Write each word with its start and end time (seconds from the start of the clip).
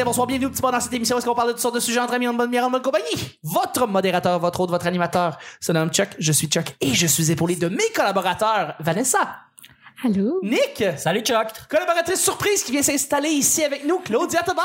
matin, 0.00 0.04
bonsoir, 0.10 0.26
bienvenue 0.26 0.46
au 0.46 0.50
petit 0.50 0.62
pas 0.62 0.70
dans 0.70 0.80
cette 0.80 0.92
émission 0.94 1.16
où 1.16 1.18
est-ce 1.18 1.26
qu'on 1.26 1.34
parle 1.34 1.48
de 1.48 1.52
toutes 1.52 1.60
sortes 1.60 1.74
de 1.74 1.80
sujets 1.80 2.00
entre 2.00 2.14
amis, 2.14 2.26
en 2.26 2.32
bonne 2.34 2.50
bière, 2.50 2.64
en 2.64 2.70
bonne 2.70 2.80
compagnie. 2.82 3.38
Votre 3.42 3.86
modérateur, 3.86 4.38
votre 4.38 4.60
hôte, 4.60 4.70
votre 4.70 4.86
animateur 4.86 5.38
se 5.60 5.72
nomme 5.72 5.90
Chuck, 5.90 6.08
je 6.18 6.32
suis 6.32 6.46
Chuck 6.46 6.74
et 6.80 6.94
je 6.94 7.06
suis 7.06 7.30
épaulé 7.30 7.56
de 7.56 7.68
mes 7.68 7.90
collaborateurs, 7.94 8.74
Vanessa, 8.80 9.36
Allô? 10.02 10.40
Nick, 10.42 10.82
Salut 10.96 11.20
Chuck! 11.20 11.48
collaboratrice 11.68 12.22
surprise 12.22 12.62
qui 12.62 12.72
vient 12.72 12.82
s'installer 12.82 13.28
ici 13.28 13.62
avec 13.62 13.84
nous, 13.84 13.98
Claudia 13.98 14.42
Tobar. 14.42 14.64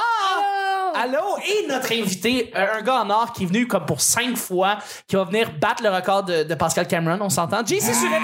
Allô! 0.95 1.37
Et 1.45 1.67
notre 1.67 1.91
invité, 1.91 2.51
euh, 2.55 2.77
un 2.79 2.81
gars 2.81 3.01
en 3.01 3.09
or 3.09 3.33
qui 3.33 3.43
est 3.43 3.45
venu 3.45 3.67
comme 3.67 3.85
pour 3.85 4.01
cinq 4.01 4.37
fois, 4.37 4.77
qui 5.07 5.15
va 5.15 5.25
venir 5.25 5.51
battre 5.59 5.83
le 5.83 5.89
record 5.89 6.23
de, 6.23 6.43
de 6.43 6.55
Pascal 6.55 6.87
Cameron, 6.87 7.19
on 7.21 7.29
s'entend? 7.29 7.65
JC 7.65 7.93
Surette. 7.93 8.21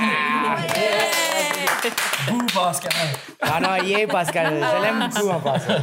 Bouh, 2.29 2.45
Pascal! 2.53 2.91
Ah 3.41 3.59
non, 3.59 3.69
il 3.83 3.91
est 3.91 4.07
Pascal. 4.07 4.53
Je 4.53 4.81
l'aime 4.81 5.09
beaucoup 5.09 5.29
en 5.29 5.39
passant. 5.39 5.73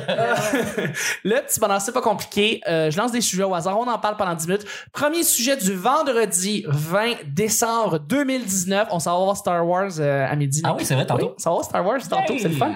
Le 1.24 1.40
petit 1.40 1.60
bonheur, 1.60 1.80
c'est 1.80 1.92
pas 1.92 2.00
compliqué. 2.00 2.60
Euh, 2.68 2.90
je 2.90 2.96
lance 2.96 3.10
des 3.10 3.20
sujets 3.20 3.42
au 3.42 3.54
hasard. 3.54 3.78
On 3.78 3.86
en 3.86 3.98
parle 3.98 4.16
pendant 4.16 4.34
10 4.34 4.46
minutes. 4.46 4.66
Premier 4.92 5.24
sujet 5.24 5.56
du 5.56 5.74
vendredi 5.74 6.64
20 6.68 7.24
décembre 7.26 7.98
2019. 7.98 8.88
On 8.92 9.00
s'en 9.00 9.18
va 9.18 9.24
voir 9.24 9.36
Star 9.36 9.66
Wars 9.66 9.90
euh, 9.98 10.26
à 10.30 10.36
midi. 10.36 10.62
Ah 10.64 10.74
oui, 10.76 10.84
c'est 10.84 10.94
vrai, 10.94 11.06
tantôt. 11.06 11.26
Oui, 11.26 11.32
on 11.36 11.42
s'en 11.42 11.50
va 11.50 11.54
voir 11.56 11.64
Star 11.64 11.84
Wars 11.84 12.00
tantôt, 12.08 12.34
c'est 12.38 12.48
le 12.48 12.54
fun. 12.54 12.72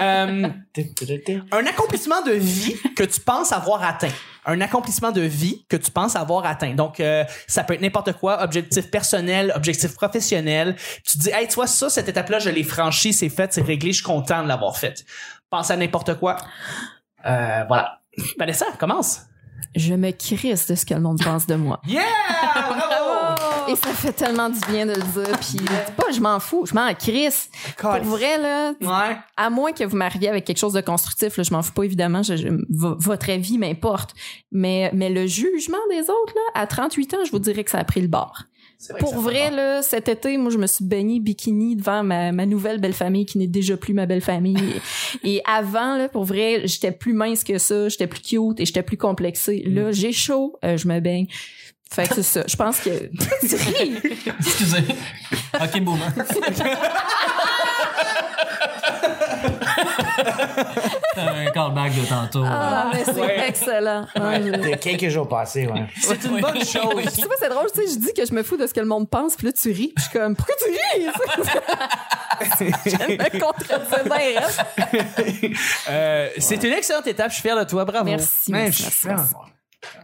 Euh, 0.00 0.48
un 1.52 1.66
accomplissement 1.66 2.22
de 2.22 2.32
vie 2.32 2.74
que 2.96 3.04
tu 3.04 3.20
penses 3.20 3.52
avoir 3.54 3.82
atteint. 3.82 4.10
Un 4.46 4.60
accomplissement 4.60 5.10
de 5.10 5.22
vie 5.22 5.64
que 5.68 5.76
tu 5.76 5.90
penses 5.90 6.16
avoir 6.16 6.44
atteint. 6.44 6.74
Donc, 6.74 7.00
euh, 7.00 7.24
ça 7.46 7.64
peut 7.64 7.74
être 7.74 7.80
n'importe 7.80 8.12
quoi, 8.14 8.42
objectif 8.42 8.90
personnel, 8.90 9.52
objectif 9.56 9.94
professionnel. 9.94 10.76
Tu 11.04 11.16
te 11.16 11.22
dis, 11.22 11.30
hey, 11.30 11.48
tu 11.48 11.54
vois, 11.54 11.66
ça, 11.66 11.88
cette 11.88 12.08
étape-là, 12.08 12.38
je 12.38 12.50
l'ai 12.50 12.62
franchi, 12.62 13.12
c'est 13.12 13.30
fait, 13.30 13.52
c'est 13.52 13.62
réglé, 13.62 13.92
je 13.92 13.96
suis 13.96 14.04
content 14.04 14.42
de 14.42 14.48
l'avoir 14.48 14.76
fait. 14.76 15.04
Pense 15.48 15.70
à 15.70 15.76
n'importe 15.76 16.18
quoi. 16.18 16.36
Euh, 17.26 17.64
voilà. 17.68 18.00
Vanessa, 18.38 18.66
commence. 18.78 19.22
Je 19.74 19.94
me 19.94 20.10
crisse 20.12 20.66
de 20.66 20.74
ce 20.74 20.84
que 20.84 20.94
le 20.94 21.00
monde 21.00 21.22
pense 21.22 21.46
de 21.46 21.54
moi. 21.54 21.80
Yeah! 21.86 22.02
Bravo! 22.54 23.03
Et 23.68 23.76
ça 23.76 23.88
fait 23.90 24.12
tellement 24.12 24.48
du 24.50 24.58
bien 24.70 24.86
de 24.86 24.92
le 24.92 25.02
dire. 25.24 25.38
Puis, 25.40 25.58
pas, 25.96 26.10
je 26.12 26.20
m'en 26.20 26.38
fous, 26.40 26.64
je 26.66 26.74
m'en 26.74 26.92
crisse. 26.94 27.48
Pour 27.78 27.90
vrai, 28.02 28.38
là, 28.38 28.72
Ouais. 28.80 29.16
à 29.36 29.50
moins 29.50 29.72
que 29.72 29.84
vous 29.84 29.96
m'arriviez 29.96 30.28
avec 30.28 30.44
quelque 30.44 30.58
chose 30.58 30.72
de 30.74 30.80
constructif, 30.80 31.36
là, 31.36 31.42
je 31.42 31.52
m'en 31.52 31.62
fous 31.62 31.72
pas 31.72 31.84
évidemment, 31.84 32.22
je, 32.22 32.36
je- 32.36 32.48
vo- 32.70 32.96
votre 32.98 33.30
avis 33.30 33.58
m'importe. 33.58 34.14
Mais, 34.52 34.90
mais 34.92 35.10
le 35.10 35.26
jugement 35.26 35.78
des 35.90 36.02
autres, 36.02 36.34
là, 36.34 36.60
à 36.62 36.66
38 36.66 37.14
ans, 37.14 37.24
je 37.24 37.30
vous 37.30 37.38
dirais 37.38 37.64
que 37.64 37.70
ça 37.70 37.78
a 37.78 37.84
pris 37.84 38.00
le 38.00 38.08
bord. 38.08 38.42
Vrai 38.90 38.98
Pour 38.98 39.14
vrai, 39.14 39.50
là, 39.50 39.80
cet 39.82 40.08
été, 40.08 40.36
moi, 40.36 40.50
je 40.50 40.58
me 40.58 40.66
suis 40.66 40.84
baignée 40.84 41.18
bikini 41.18 41.74
devant 41.76 42.02
ma, 42.02 42.32
ma 42.32 42.44
nouvelle 42.44 42.80
belle 42.80 42.92
famille 42.92 43.24
qui 43.24 43.38
n'est 43.38 43.46
déjà 43.46 43.78
plus 43.78 43.94
ma 43.94 44.04
belle 44.04 44.20
famille. 44.20 44.58
et 45.24 45.40
avant, 45.46 45.96
là, 45.96 46.08
pour 46.10 46.24
vrai, 46.24 46.62
j'étais 46.66 46.92
plus 46.92 47.14
mince 47.14 47.44
que 47.44 47.56
ça, 47.56 47.88
j'étais 47.88 48.06
plus 48.08 48.20
cute 48.20 48.60
et 48.60 48.66
j'étais 48.66 48.82
plus 48.82 48.98
complexée. 48.98 49.62
Là, 49.66 49.90
j'ai 49.92 50.12
chaud, 50.12 50.58
euh, 50.64 50.76
je 50.76 50.86
me 50.88 51.00
baigne. 51.00 51.28
Fait 51.94 52.08
que 52.08 52.14
c'est 52.16 52.22
ça. 52.22 52.42
Je 52.46 52.56
pense 52.56 52.80
que... 52.80 52.90
Tu 53.48 53.54
ris. 53.56 54.00
Excusez. 54.40 54.84
Ok, 55.60 55.80
boum. 55.82 56.00
un 61.16 61.50
callback 61.50 61.94
de 61.94 62.04
tantôt. 62.08 62.42
Ah, 62.46 62.90
mais 62.92 63.04
c'est 63.04 63.12
Ouais. 63.20 63.48
excellent. 63.48 64.06
Ah, 64.14 64.40
je- 64.40 64.50
De 64.50 64.74
quelques 64.76 65.08
jours 65.08 65.28
passés, 65.28 65.66
ouais. 65.66 65.84
C'est 66.00 66.22
une 66.24 66.40
bonne 66.40 66.58
chose. 66.64 67.04
sais 67.10 67.22
pas, 67.26 67.34
c'est 67.38 67.48
drôle, 67.48 67.66
tu 67.74 67.86
sais, 67.86 67.92
je 67.94 67.98
dis 67.98 68.12
que 68.14 68.24
je 68.26 68.32
me 68.34 68.42
fous 68.42 68.56
de 68.56 68.66
ce 68.66 68.74
que 68.74 68.80
le 68.80 68.86
monde 68.86 69.08
pense, 69.08 69.36
puis 69.36 69.46
là, 69.46 69.52
tu 69.52 69.68
ris, 69.70 69.92
puis 69.94 70.04
je 70.04 70.10
suis 70.10 70.18
comme, 70.18 70.34
pourquoi 70.36 70.54
tu 70.58 70.70
ris? 70.70 71.06
je 72.86 72.90
me 72.94 73.40
contredis 73.40 74.08
bien, 74.08 74.42
hein. 74.42 75.48
Euh, 75.88 76.28
c'est 76.38 76.62
une 76.64 76.72
excellente 76.72 77.06
étape. 77.06 77.28
Je 77.30 77.34
suis 77.34 77.42
fier 77.42 77.56
de 77.56 77.64
toi. 77.64 77.84
Bravo. 77.84 78.04
Merci, 78.06 78.52
Ouais, 78.52 78.62
merci, 78.64 78.82
je 78.84 78.90
suis 78.90 79.08
merci, 79.08 79.24
fier. 79.24 79.40
merci. 79.40 79.53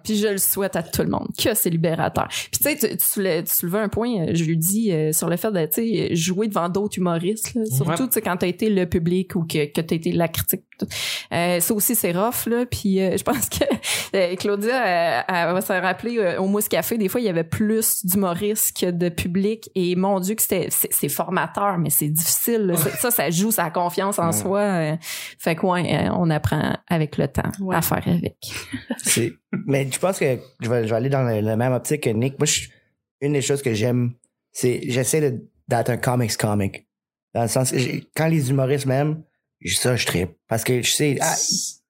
Puis 0.05 0.17
je 0.17 0.29
le 0.29 0.39
souhaite 0.39 0.77
à 0.77 0.83
tout 0.83 1.03
le 1.03 1.09
monde, 1.09 1.29
que 1.37 1.55
c'est 1.55 1.71
libérateur. 1.71 2.29
Puis 2.29 2.51
tu 2.53 2.63
sais, 2.63 2.77
tu, 2.77 2.97
tu, 2.97 3.05
soulè- 3.05 3.43
tu 3.45 3.55
soulevais 3.55 3.79
un 3.81 3.89
point, 3.89 4.29
euh, 4.29 4.31
je 4.35 4.45
lui 4.45 4.57
dis, 4.57 4.93
euh, 4.93 5.13
sur 5.13 5.29
le 5.29 5.37
fait 5.37 5.51
de, 5.53 5.67
tu 5.67 5.73
sais, 5.73 6.15
jouer 6.17 6.49
devant 6.49 6.69
d'autres 6.69 6.99
humoristes, 6.99 7.55
là, 7.55 7.63
surtout, 7.67 8.07
tu 8.07 8.13
sais, 8.13 8.23
quand 8.23 8.37
t'as 8.37 8.47
été 8.49 8.71
le 8.71 8.87
public 8.87 9.35
ou 9.37 9.45
que, 9.45 9.67
que 9.67 9.81
t'as 9.81 9.97
été 9.97 10.13
la 10.13 10.29
critique. 10.29 10.63
Tout. 10.81 10.87
Euh, 11.33 11.61
ça 11.61 11.75
aussi, 11.75 11.95
c'est 11.95 12.13
rough, 12.13 12.47
là. 12.47 12.65
Puis 12.67 13.01
euh, 13.01 13.17
je 13.17 13.23
pense 13.23 13.49
que 13.49 13.65
euh, 14.17 14.37
Claudia, 14.37 15.25
elle 15.29 15.53
va 15.55 15.61
se 15.61 15.73
rappeler, 15.73 16.19
euh, 16.19 16.41
au 16.41 16.47
Mousse 16.47 16.69
Café, 16.69 16.99
des 16.99 17.09
fois, 17.09 17.21
il 17.21 17.25
y 17.25 17.29
avait 17.29 17.45
plus 17.45 18.05
d'humoristes 18.05 18.77
que 18.79 18.91
de 18.91 19.09
public. 19.09 19.71
Et 19.75 19.97
mon 19.97 20.21
Dieu, 20.21 20.35
que 20.35 20.43
c'était 20.43 20.69
c'est 20.71 20.93
c'est 20.93 21.09
formateur, 21.09 21.79
mais 21.79 21.91
c'est 21.91 22.09
difficile. 22.09 22.63
là. 22.67 22.77
Ça, 22.77 22.91
ça, 22.91 23.11
ça 23.11 23.31
joue 23.31 23.51
sa 23.51 23.71
confiance 23.71 24.19
en 24.19 24.33
soi. 24.33 24.61
euh. 24.61 24.97
fait 25.39 25.55
que, 25.57 25.67
ouais, 25.67 25.95
euh, 26.07 26.11
on 26.17 26.31
apprend 26.31 26.77
avec 26.89 27.17
le 27.19 27.29
temps 27.29 27.51
à 27.73 27.83
faire 27.83 28.03
avec. 28.07 28.37
Mais 29.67 29.89
je 29.91 29.99
pense 29.99 30.19
que 30.19 30.39
je 30.61 30.69
vais, 30.71 30.85
je 30.85 30.91
vais 30.91 30.97
aller 30.97 31.09
dans 31.09 31.23
le, 31.23 31.41
le 31.41 31.57
même 31.57 31.73
optique 31.73 32.03
que 32.05 32.11
Nick. 32.11 32.39
Moi, 32.39 32.47
je- 32.47 32.69
une 33.21 33.33
des 33.35 33.43
choses 33.43 33.63
que 33.63 33.75
j'aime, 33.75 34.15
c'est 34.53 34.81
j'essaie 34.89 35.21
de- 35.21 35.45
d'être 35.69 35.91
un 35.91 35.97
comics 35.97 36.37
comic. 36.37 36.87
Dans 37.35 37.43
le 37.43 37.49
sens 37.49 37.71
que 37.71 37.79
j'ai- 37.79 38.05
quand 38.17 38.27
les 38.27 38.51
humoristes 38.51 38.87
m'aiment, 38.87 39.23
je- 39.23 39.30
ça, 39.69 39.97
je 39.97 40.07
tripe. 40.07 40.31
Parce 40.49 40.65
que 40.65 40.83
je 40.83 40.91
sais 40.91 41.19
ah, 41.21 41.35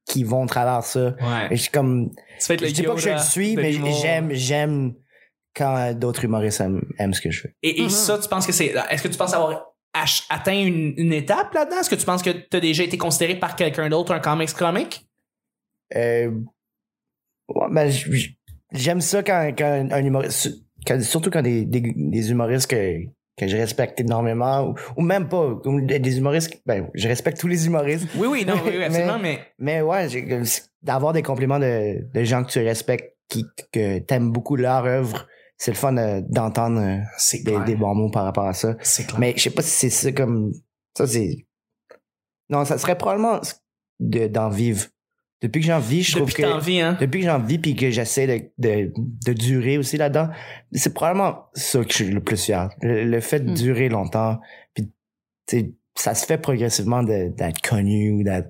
qu'ils 0.07 0.27
vont 0.27 0.47
travers 0.47 0.83
ça. 0.85 1.15
Ouais. 1.21 1.49
Et 1.51 1.57
je 1.57 1.63
suis 1.63 1.71
comme, 1.71 2.11
Tu 2.41 2.57
je 2.59 2.65
le 2.65 2.71
dis 2.73 2.83
pas 2.83 2.95
que 2.95 3.01
je 3.01 3.11
le 3.11 3.19
suis, 3.19 3.57
mais 3.57 3.73
j'aime, 3.73 4.33
j'aime 4.33 4.95
quand 5.55 5.93
d'autres 5.95 6.25
humoristes 6.25 6.61
aiment, 6.61 6.83
aiment 6.99 7.15
ce 7.15 7.21
que 7.21 7.31
je 7.31 7.43
fais. 7.43 7.55
Et, 7.63 7.81
et 7.81 7.85
Mhm. 7.85 7.91
ça, 7.91 8.19
tu 8.19 8.29
penses 8.29 8.47
que 8.47 8.53
c'est. 8.53 8.75
Est-ce 8.91 9.03
que 9.03 9.09
tu 9.09 9.17
penses 9.19 9.35
avoir 9.35 9.67
atteint 10.29 10.53
une, 10.67 10.95
une 10.97 11.13
étape 11.13 11.53
là-dedans? 11.55 11.81
Est-ce 11.81 11.91
que 11.91 11.97
tu 11.97 12.07
penses 12.07 12.23
que 12.23 12.31
tu 12.31 12.57
as 12.57 12.61
déjà 12.61 12.85
été 12.85 12.97
considéré 12.99 13.35
par 13.37 13.57
quelqu'un 13.57 13.89
d'autre 13.89 14.13
un 14.13 14.21
comics 14.21 14.53
comic? 14.53 15.07
Euh, 15.97 16.31
ouais, 17.49 17.67
ben, 17.71 17.93
j'aime 18.73 19.01
ça 19.01 19.23
quand, 19.25 19.53
quand 19.59 19.89
un 19.91 20.05
humoriste, 20.05 20.51
quand- 20.87 21.03
surtout 21.03 21.31
quand 21.31 21.43
des, 21.43 21.65
des, 21.65 21.93
des 21.97 22.31
humoristes 22.31 22.71
que, 22.71 23.01
que 23.41 23.49
je 23.49 23.57
respecte 23.57 23.99
énormément, 24.01 24.69
ou, 24.69 24.75
ou 24.99 25.03
même 25.03 25.29
pas, 25.29 25.47
ou 25.65 25.81
des 25.81 26.19
humoristes, 26.19 26.61
ben, 26.67 26.89
je 26.95 27.09
respecte 27.09 27.41
tous 27.41 27.49
les 27.49 27.67
humoristes, 27.67 28.07
Oui, 28.15 28.29
oui, 28.31 28.45
non, 28.47 28.55
oui, 28.65 28.73
oui, 28.73 28.73
Mais- 28.79 28.85
absolument, 28.87 29.19
mais. 29.19 29.39
mais 29.59 29.81
ouais, 29.81 30.09
j'ai- 30.09 30.27
d'avoir 30.83 31.13
des 31.13 31.23
compliments 31.23 31.59
de, 31.59 32.05
de 32.13 32.25
gens 32.25 32.45
que 32.45 32.51
tu 32.51 32.59
respectes, 32.61 33.17
qui, 33.29 33.45
que 33.73 33.99
t'aimes 34.01 34.31
beaucoup 34.31 34.57
leur 34.57 34.85
œuvre, 34.85 35.27
c'est 35.57 35.71
le 35.71 35.77
fun 35.77 35.97
euh, 35.97 36.21
d'entendre 36.29 36.81
euh, 36.81 37.65
des, 37.67 37.77
bons 37.77 37.95
mots 37.95 38.11
par 38.11 38.25
rapport 38.25 38.47
à 38.47 38.55
ça. 38.55 38.77
C'est 38.81 39.07
clair. 39.07 39.21
Mais 39.21 39.35
je 39.37 39.43
sais 39.43 39.51
pas 39.51 39.63
si 39.63 39.71
c'est 39.71 39.91
ça 39.91 40.13
comme, 40.13 40.53
ça 40.97 41.07
c'est, 41.07 41.47
non, 42.49 42.65
ça 42.65 42.79
serait 42.79 42.97
probablement 42.99 43.41
de, 44.01 44.27
d'en 44.27 44.49
vivre. 44.49 44.87
Depuis 45.43 45.61
que 45.61 45.67
j'en 45.67 45.79
vis, 45.79 46.03
je 46.03 46.17
trouve 46.17 46.29
Depuis 46.29 46.43
que 46.43 46.49
que 46.49 46.81
hein? 46.83 46.97
depuis 47.01 47.21
que 47.21 47.27
j'en 47.27 47.39
vis 47.39 47.59
puis 47.59 47.75
que 47.75 47.91
j'essaie 47.91 48.27
de, 48.27 48.51
de, 48.59 48.93
de 49.27 49.33
durer 49.33 49.79
aussi 49.79 49.97
là-dedans, 49.97 50.29
c'est 50.73 50.93
probablement 50.93 51.47
ça 51.55 51.83
que 51.83 51.91
je 51.91 51.95
suis 52.05 52.11
le 52.11 52.21
plus 52.21 52.45
fier. 52.45 52.69
Le, 52.83 53.05
le 53.05 53.21
fait 53.21 53.41
de 53.41 53.51
Mm. 53.51 53.55
durer 53.55 53.89
longtemps, 53.89 54.39
puis 54.75 54.85
tu 55.47 55.59
sais, 55.59 55.73
ça 55.95 56.15
se 56.15 56.27
fait 56.27 56.39
progressivement 56.39 57.03
d'être 57.03 57.61
connu 57.63 58.13
ou 58.13 58.23
d'être 58.23 58.49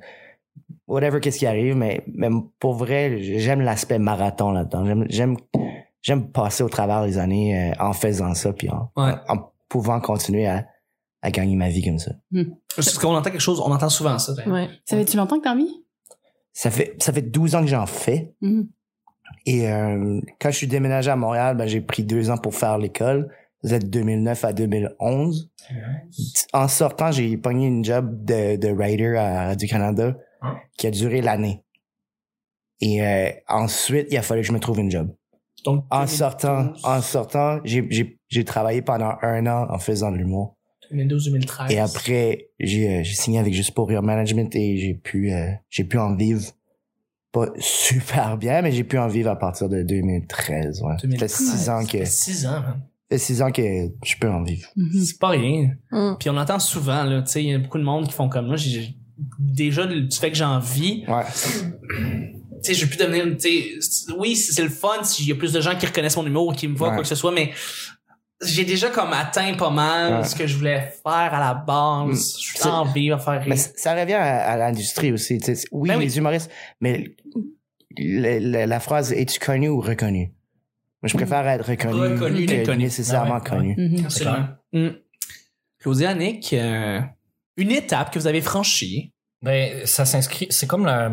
whatever 0.88 1.20
qu'est-ce 1.20 1.38
qui 1.38 1.46
arrive, 1.46 1.76
mais, 1.76 2.02
mais 2.12 2.28
pour 2.58 2.74
vrai, 2.74 3.18
j'aime 3.22 3.60
l'aspect 3.60 3.98
marathon 4.00 4.50
là-dedans. 4.50 4.84
J'aime 4.84 5.06
j'aime 5.08 5.36
j'aime 6.02 6.30
passer 6.32 6.62
au 6.64 6.68
travers 6.68 7.04
des 7.04 7.18
années 7.18 7.70
euh, 7.70 7.72
en 7.78 7.92
faisant 7.92 8.34
ça 8.34 8.52
puis 8.52 8.68
en, 8.68 8.90
Ouais. 8.96 9.12
en 9.28 9.52
pouvant 9.68 10.00
continuer 10.00 10.46
à, 10.48 10.66
à 11.22 11.30
gagner 11.30 11.54
ma 11.56 11.68
vie 11.68 11.84
comme 11.84 11.98
ça. 11.98 12.12
Parce 12.74 12.98
qu'on 12.98 13.14
entend 13.14 13.30
quelque 13.30 13.40
chose, 13.40 13.60
on 13.60 13.70
entend 13.70 13.90
souvent 13.90 14.18
ça. 14.18 14.32
Ouais. 14.46 14.68
Ça 14.84 14.96
fait-tu 14.96 15.16
longtemps 15.16 15.38
que 15.38 15.44
t'as 15.44 15.52
envie? 15.52 15.84
Ça 16.52 16.70
fait 16.70 16.94
ça 17.02 17.12
fait 17.12 17.22
12 17.22 17.54
ans 17.54 17.60
que 17.62 17.68
j'en 17.68 17.86
fais. 17.86 18.32
Mhm. 18.40 18.68
Et 19.46 19.68
euh, 19.70 20.20
quand 20.40 20.50
je 20.50 20.56
suis 20.56 20.66
déménagé 20.66 21.10
à 21.10 21.16
Montréal, 21.16 21.56
ben, 21.56 21.66
j'ai 21.66 21.80
pris 21.80 22.02
deux 22.04 22.30
ans 22.30 22.38
pour 22.38 22.54
faire 22.54 22.78
l'école. 22.78 23.32
Vous 23.62 23.74
êtes 23.74 23.88
2009 23.90 24.44
à 24.44 24.52
2011. 24.52 25.50
En 26.52 26.66
sortant, 26.68 27.12
j'ai 27.12 27.36
pogné 27.36 27.66
une 27.68 27.84
job 27.84 28.24
de, 28.24 28.56
de 28.56 28.68
writer 28.68 29.16
à 29.16 29.46
Radio-Canada 29.48 30.16
Hein? 30.42 30.56
qui 30.78 30.86
a 30.86 30.90
duré 30.90 31.20
l'année. 31.20 31.62
Et 32.80 33.04
euh, 33.04 33.30
ensuite, 33.46 34.08
il 34.10 34.16
a 34.16 34.22
fallu 34.22 34.40
que 34.40 34.46
je 34.48 34.52
me 34.52 34.58
trouve 34.58 34.78
une 34.80 34.90
job. 34.90 35.14
Donc, 35.66 35.84
En 35.90 35.98
2012, 36.04 36.18
sortant, 36.18 36.72
en 36.82 37.02
sortant, 37.02 37.60
j'ai, 37.64 37.86
j'ai, 37.90 38.18
j'ai 38.28 38.44
travaillé 38.44 38.80
pendant 38.80 39.16
un 39.20 39.46
an 39.46 39.66
en 39.68 39.78
faisant 39.78 40.10
de 40.10 40.16
l'humour. 40.16 40.56
2012-2013. 40.92 41.70
Et 41.72 41.78
après, 41.78 42.48
j'ai, 42.58 42.88
euh, 42.88 43.02
j'ai 43.04 43.14
signé 43.14 43.38
avec 43.38 43.54
Juste 43.54 43.72
pour 43.72 43.88
Rire 43.88 44.02
Management 44.02 44.54
et 44.56 44.76
j'ai 44.78 44.94
pu, 44.94 45.32
euh, 45.32 45.50
j'ai 45.70 45.84
pu 45.84 45.98
en 45.98 46.14
vivre 46.16 46.42
pas 47.32 47.46
super 47.58 48.36
bien, 48.36 48.60
mais 48.62 48.72
j'ai 48.72 48.82
pu 48.84 48.98
en 48.98 49.06
vivre 49.06 49.30
à 49.30 49.36
partir 49.38 49.68
de 49.68 49.82
2013. 49.82 50.82
Ouais. 50.82 50.92
Ça 50.94 50.98
fait 50.98 51.06
2013. 51.06 51.32
six 51.32 51.68
ans 51.70 51.84
que, 51.84 51.90
Ça 51.90 51.98
fait 51.98 52.04
ça 52.06 52.10
six 52.24 52.46
ans, 52.46 52.60
man. 52.60 52.82
fait 53.08 53.18
six 53.18 53.40
ans 53.42 53.52
que 53.52 53.62
je 54.04 54.14
peux 54.20 54.28
en 54.28 54.42
vivre. 54.42 54.68
Mhm. 54.76 55.04
C'est 55.04 55.18
pas 55.18 55.28
rien. 55.28 55.70
Mm. 55.92 56.14
Puis 56.18 56.28
on 56.30 56.36
entend 56.36 56.58
souvent, 56.58 57.04
là, 57.04 57.22
tu 57.22 57.30
sais, 57.30 57.44
il 57.44 57.50
y 57.50 57.54
a 57.54 57.58
beaucoup 57.58 57.78
de 57.78 57.84
monde 57.84 58.06
qui 58.08 58.12
font 58.14 58.28
comme 58.28 58.46
moi. 58.48 58.56
Déjà, 59.38 59.86
du 59.86 60.08
fait 60.10 60.30
que 60.30 60.36
j'ai 60.36 60.44
envie, 60.44 61.04
Ouais. 61.06 61.22
tu 61.28 61.44
sais, 62.62 62.74
je 62.74 62.84
vais 62.84 62.88
plus 62.88 62.98
devenir, 62.98 63.24
tu 63.36 63.78
sais, 63.80 64.12
oui, 64.18 64.34
c'est 64.34 64.52
c'est 64.52 64.62
le 64.62 64.68
fun 64.68 65.02
s'il 65.04 65.28
y 65.28 65.32
a 65.32 65.34
plus 65.36 65.52
de 65.52 65.60
gens 65.60 65.76
qui 65.76 65.86
reconnaissent 65.86 66.16
mon 66.16 66.26
humour 66.26 66.48
ou 66.48 66.52
qui 66.52 66.66
me 66.68 66.74
voient, 66.76 66.88
Ouais. 66.88 66.94
quoi 66.94 67.02
que 67.02 67.08
ce 67.08 67.14
soit, 67.14 67.30
mais 67.32 67.52
j'ai 68.42 68.64
déjà 68.64 68.88
comme 68.90 69.12
atteint 69.12 69.54
pas 69.54 69.70
mal 69.70 70.18
Ouais. 70.18 70.24
ce 70.24 70.34
que 70.34 70.46
je 70.46 70.56
voulais 70.56 70.80
faire 71.02 71.34
à 71.34 71.40
la 71.40 71.54
base. 71.54 72.36
Je 72.40 72.58
suis 72.58 72.68
envie 72.68 73.08
de 73.10 73.16
faire 73.16 73.40
Mais 73.46 73.54
rire. 73.54 73.58
c- 73.58 73.72
ça 73.76 73.94
revient 73.94 74.14
à, 74.14 74.50
à 74.52 74.56
l'industrie 74.56 75.12
aussi. 75.12 75.38
Oui, 75.72 75.88
Ben 75.88 75.96
oui. 75.98 76.04
les 76.04 76.18
humoristes, 76.18 76.50
mais 76.80 77.14
le- 77.98 78.38
le- 78.38 78.64
la 78.66 78.80
phrase 78.80 79.12
es-tu 79.12 79.38
connu 79.40 79.68
ou 79.68 79.80
reconnu? 79.80 80.32
Moi, 81.02 81.08
je 81.08 81.14
préfère 81.16 81.46
être 81.48 81.66
reconnu, 81.66 81.94
Reconnu 82.14 82.46
que 82.46 82.52
que 82.62 82.66
connu. 82.66 82.84
nécessairement 82.84 83.40
Ah 83.44 83.54
ouais, 83.54 83.74
connu. 83.74 84.00
Absolument. 84.04 84.48
Mm. 84.72 84.88
Claudia, 85.78 86.14
Nick, 86.14 86.52
euh, 86.52 87.00
une 87.56 87.70
étape 87.70 88.12
que 88.12 88.18
vous 88.18 88.26
avez 88.26 88.42
franchie. 88.42 89.12
Ben, 89.42 89.86
ça 89.86 90.04
s'inscrit, 90.04 90.46
c'est 90.50 90.66
comme 90.66 90.84
la, 90.84 91.10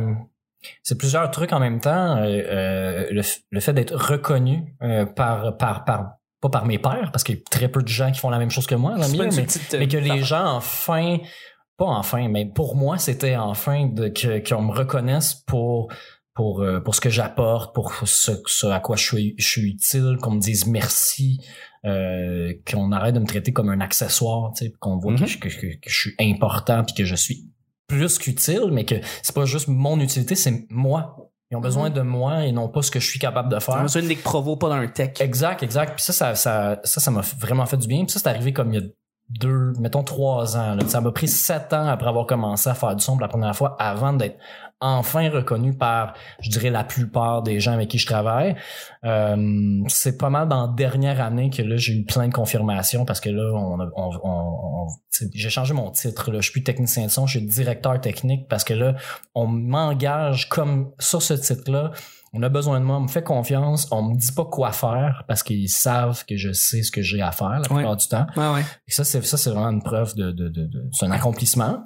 c'est 0.84 0.98
plusieurs 0.98 1.32
trucs 1.32 1.54
en 1.54 1.60
même 1.62 1.80
temps. 1.80 2.18
euh, 2.18 2.26
euh, 2.26 3.08
le, 3.12 3.22
le 3.52 3.60
fait 3.62 3.72
d'être 3.74 3.96
reconnu 3.96 4.76
euh, 4.82 5.06
par, 5.06 5.56
par, 5.58 5.86
par, 5.86 6.17
pas 6.42 6.50
par 6.50 6.66
mes 6.66 6.78
pairs, 6.80 7.10
parce 7.12 7.24
qu'il 7.24 7.36
y 7.36 7.40
a 7.40 7.42
très 7.50 7.70
peu 7.70 7.82
de 7.82 7.88
gens 7.88 8.12
qui 8.12 8.20
font 8.20 8.30
la 8.30 8.38
même 8.40 8.52
chose 8.52 8.68
que 8.68 8.76
moi 8.76 8.92
dans 8.98 9.08
milieu, 9.10 9.24
mais, 9.38 9.42
euh, 9.76 9.80
mais 9.80 9.88
que 9.88 9.98
les 9.98 10.24
gens 10.24 10.56
enfin, 10.56 11.18
pas 11.78 11.86
enfin, 11.86 12.28
mais 12.30 12.46
pour 12.46 12.76
moi 12.76 12.98
c'était 12.98 13.36
enfin 13.36 13.88
de 13.88 14.08
qu'on 14.48 14.62
me 14.62 14.72
reconnaisse 14.74 15.34
pour 15.48 15.92
pour 16.36 16.62
euh, 16.62 16.80
pour 16.80 16.94
ce 16.94 17.02
que 17.02 17.10
j'apporte, 17.10 17.74
pour 17.74 17.92
ce, 18.08 18.32
ce 18.46 18.68
à 18.68 18.80
quoi 18.80 18.96
je 18.96 19.04
suis, 19.04 19.34
je 19.40 19.48
suis 19.48 19.70
utile, 19.72 20.18
qu'on 20.22 20.32
me 20.32 20.40
dise 20.40 20.68
merci, 20.68 21.40
euh, 21.86 22.54
qu'on 22.72 22.92
arrête 22.92 23.16
de 23.16 23.20
me 23.20 23.26
traiter 23.26 23.52
comme 23.54 23.70
un 23.70 23.82
accessoire, 23.82 24.52
tu 24.54 24.66
sais, 24.68 24.74
qu'on 24.80 24.98
voit 24.98 25.14
que, 25.16 25.26
je, 25.26 25.38
que, 25.40 25.48
que- 25.50 25.80
que 25.80 25.90
je 25.90 26.00
suis 26.00 26.14
important 26.20 26.84
puis 26.84 26.94
que 26.94 27.06
je 27.06 27.16
suis 27.16 27.46
plus 27.88 28.20
qu'utile, 28.20 28.70
mais 28.72 28.86
que 28.86 28.96
c'est 29.24 29.34
pas 29.34 29.46
juste 29.46 29.68
mon 29.68 30.00
utilité, 30.00 30.36
c'est 30.36 30.66
moi. 30.70 31.16
Ils 31.50 31.56
ont 31.56 31.62
besoin 31.62 31.90
de 31.90 32.02
moi 32.02 32.46
et 32.46 32.52
non 32.52 32.68
pas 32.68 32.82
ce 32.82 32.92
que 32.92 33.00
je 33.00 33.10
suis 33.10 33.20
capable 33.20 33.50
de 33.50 33.60
faire. 33.60 33.76
a 33.76 33.82
besoin 33.84 34.02
de 34.02 34.08
Nick 34.08 34.22
Provo, 34.22 34.58
pas 34.58 34.70
d'un 34.70 34.86
tech. 34.88 35.22
Exact, 35.22 35.64
exact. 35.64 35.96
Puis 35.96 36.04
ça, 36.04 36.14
ça, 36.14 36.36
ça, 36.36 36.80
ça, 36.84 37.12
m'a 37.12 37.22
vraiment 37.22 37.66
fait 37.66 37.78
du 37.78 37.88
bien. 37.88 38.04
Puis 38.04 38.12
ça, 38.12 38.20
c'est 38.20 38.28
arrivé 38.28 38.52
comme 38.52 38.74
il 38.74 38.82
y 38.82 38.84
a 38.84 38.88
deux, 39.30 39.72
mettons 39.80 40.04
trois 40.04 40.58
ans. 40.58 40.76
là. 40.76 40.86
Ça 40.88 41.00
m'a 41.00 41.12
pris 41.12 41.30
sept 41.30 41.72
ans 41.72 41.88
après 41.88 42.10
avoir 42.10 42.26
commencé 42.26 42.70
à 42.70 42.74
faire 42.74 42.96
du 42.96 43.04
son 43.04 43.14
pour 43.14 43.22
la 43.22 43.30
première 43.30 43.56
fois 43.56 43.78
avant 43.80 44.12
d'être 44.12 44.38
enfin 44.80 45.30
reconnu 45.30 45.74
par, 45.76 46.14
je 46.40 46.50
dirais, 46.50 46.70
la 46.70 46.84
plupart 46.84 47.42
des 47.42 47.60
gens 47.60 47.74
avec 47.74 47.90
qui 47.90 47.98
je 47.98 48.06
travaille. 48.06 48.56
Euh, 49.04 49.82
c'est 49.88 50.18
pas 50.18 50.30
mal 50.30 50.48
dans 50.48 50.68
la 50.68 50.74
dernière 50.74 51.22
année 51.22 51.50
que 51.50 51.62
là, 51.62 51.78
j'ai 51.78 51.94
eu 51.94 52.06
plein 52.06 52.28
de 52.28 52.34
confirmations 52.34 53.06
parce 53.06 53.20
que 53.20 53.30
là, 53.30 53.52
on, 53.54 53.80
a- 53.80 53.90
on, 53.96 54.10
on- 54.24 54.84
on- 54.84 54.88
tu 55.12 55.26
sais, 55.26 55.30
j'ai 55.34 55.50
changé 55.50 55.74
mon 55.74 55.90
titre. 55.92 56.32
Là. 56.32 56.38
Je 56.40 56.44
suis 56.44 56.52
plus 56.52 56.64
technicien 56.64 57.06
de 57.06 57.10
son, 57.12 57.26
je 57.26 57.40
suis 57.40 57.48
directeur 57.48 58.00
technique 58.02 58.48
parce 58.48 58.64
que 58.64 58.74
là, 58.74 58.96
on 59.36 59.48
m'engage 59.48 60.50
comme 60.50 60.92
sur 61.00 61.22
ce 61.22 61.34
titre-là. 61.34 61.92
On 62.34 62.44
a 62.44 62.50
besoin 62.50 62.80
de 62.80 62.86
moi, 62.86 62.98
on 62.98 63.02
me 63.02 63.08
fait 63.08 63.24
confiance, 63.24 63.88
on 63.90 64.04
me 64.04 64.16
dit 64.16 64.32
pas 64.34 64.46
quoi 64.46 64.72
faire 64.74 65.24
parce 65.30 65.44
qu'ils 65.44 65.70
savent 65.70 66.26
que 66.26 66.36
je 66.36 66.52
sais 66.52 66.84
ce 66.84 66.92
que 66.92 67.02
j'ai 67.02 67.22
à 67.22 67.32
faire 67.32 67.50
la 67.50 67.62
plupart 67.62 67.96
du 67.96 68.08
temps. 68.08 68.28
Ouais, 68.36 68.54
ouais. 68.56 68.62
Et 68.88 68.92
ça, 68.92 69.04
c'est 69.06 69.24
ça, 69.26 69.38
c'est 69.38 69.50
vraiment 69.50 69.70
une 69.70 69.82
preuve 69.82 70.14
de, 70.16 70.32
de, 70.32 70.50
de, 70.50 70.66
de- 70.68 70.90
c'est 70.92 71.06
un 71.06 71.12
accomplissement. 71.12 71.84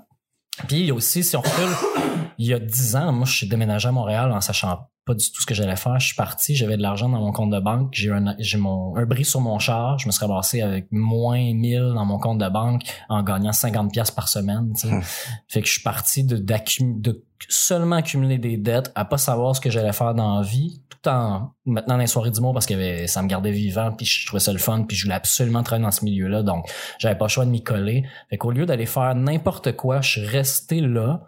Puis 0.68 0.92
aussi, 0.92 1.24
si 1.24 1.36
on 1.36 1.42
recule, 1.42 1.70
il 2.38 2.48
y 2.48 2.54
a 2.54 2.60
dix 2.60 2.96
ans, 2.96 3.12
moi, 3.12 3.26
je 3.26 3.36
suis 3.36 3.48
déménagé 3.48 3.88
à 3.88 3.92
Montréal 3.92 4.32
en 4.32 4.42
sachant 4.42 4.90
pas 5.06 5.14
du 5.16 5.32
tout 5.32 5.42
ce 5.42 5.46
que 5.48 5.54
j'allais 5.56 5.76
faire. 5.76 6.00
Je 6.00 6.08
suis 6.08 6.16
parti, 6.16 6.56
j'avais 6.56 6.78
de 6.78 6.82
l'argent 6.82 7.10
dans 7.10 7.20
mon 7.20 7.32
compte 7.32 7.50
de 7.52 7.60
banque, 7.60 7.90
j'ai 7.94 8.12
un, 8.12 8.36
j'ai 8.40 8.58
mon, 8.58 8.96
un 8.96 9.06
bris 9.06 9.26
sur 9.26 9.42
mon 9.42 9.58
char, 9.60 9.98
je 9.98 10.06
me 10.08 10.12
suis 10.12 10.24
ramassé 10.26 10.62
avec 10.62 10.88
moins 10.92 11.40
1000 11.54 11.94
dans 11.96 12.06
mon 12.06 12.20
compte 12.20 12.38
de 12.38 12.48
banque 12.50 12.84
en 13.10 13.24
gagnant 13.24 13.52
50 13.54 13.92
pièces 13.92 14.12
par 14.12 14.28
semaine, 14.28 14.74
tu 14.76 14.88
sais. 14.88 14.94
Hum. 14.94 15.02
Fait 15.48 15.62
que 15.62 15.68
je 15.68 15.74
suis 15.74 15.82
parti 15.82 16.24
de, 16.24 16.38
de 16.38 17.24
seulement 17.50 17.96
accumuler 17.96 18.38
des 18.38 18.58
dettes, 18.58 18.92
à 18.94 19.04
pas 19.06 19.18
savoir 19.18 19.56
ce 19.56 19.62
que 19.62 19.72
j'allais 19.72 19.94
faire 19.94 20.14
dans 20.14 20.40
la 20.40 20.46
vie, 20.46 20.82
tout 20.90 21.10
en 21.10 21.52
maintenant 21.66 21.96
dans 21.96 22.02
les 22.02 22.06
soirées 22.08 22.30
d'humour 22.30 22.54
parce 22.54 22.68
que 22.68 22.76
avait- 22.76 23.08
ça 23.08 23.24
me 23.24 23.28
gardait 23.28 23.52
vivant, 23.52 23.92
puis 23.92 24.06
je 24.06 24.28
trouvais 24.28 24.40
ça 24.40 24.54
le 24.54 24.60
fun, 24.60 24.84
puis 24.84 24.96
je 24.96 25.06
voulais 25.06 25.16
absolument 25.16 25.64
travailler 25.64 25.86
dans 25.86 25.92
ce 25.92 26.06
milieu-là, 26.06 26.44
donc 26.44 26.70
j'avais 27.00 27.18
pas 27.18 27.26
le 27.26 27.30
choix 27.30 27.46
de 27.46 27.50
m'y 27.50 27.64
coller. 27.64 28.06
Fait 28.30 28.38
qu'au 28.38 28.52
lieu 28.52 28.68
d'aller 28.68 28.86
faire 28.86 29.16
n'importe 29.16 29.76
quoi, 29.76 30.02
je 30.02 30.10
suis 30.12 30.26
resté 30.26 30.80
là 30.82 31.24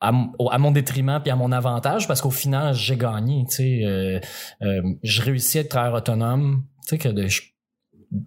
à, 0.00 0.12
à 0.50 0.58
mon 0.58 0.70
détriment 0.70 1.20
puis 1.22 1.30
à 1.30 1.36
mon 1.36 1.50
avantage 1.52 2.06
parce 2.06 2.20
qu'au 2.20 2.30
final 2.30 2.74
j'ai 2.74 2.96
gagné 2.96 3.44
tu 3.48 3.56
sais 3.56 3.80
euh, 3.84 4.20
euh, 4.62 4.82
je 5.02 5.22
réussis 5.22 5.58
à 5.58 5.60
être 5.62 5.70
travailleur 5.70 5.96
autonome 5.98 6.64
tu 6.82 6.88
sais 6.90 6.98
que 6.98 7.08
de 7.08 7.26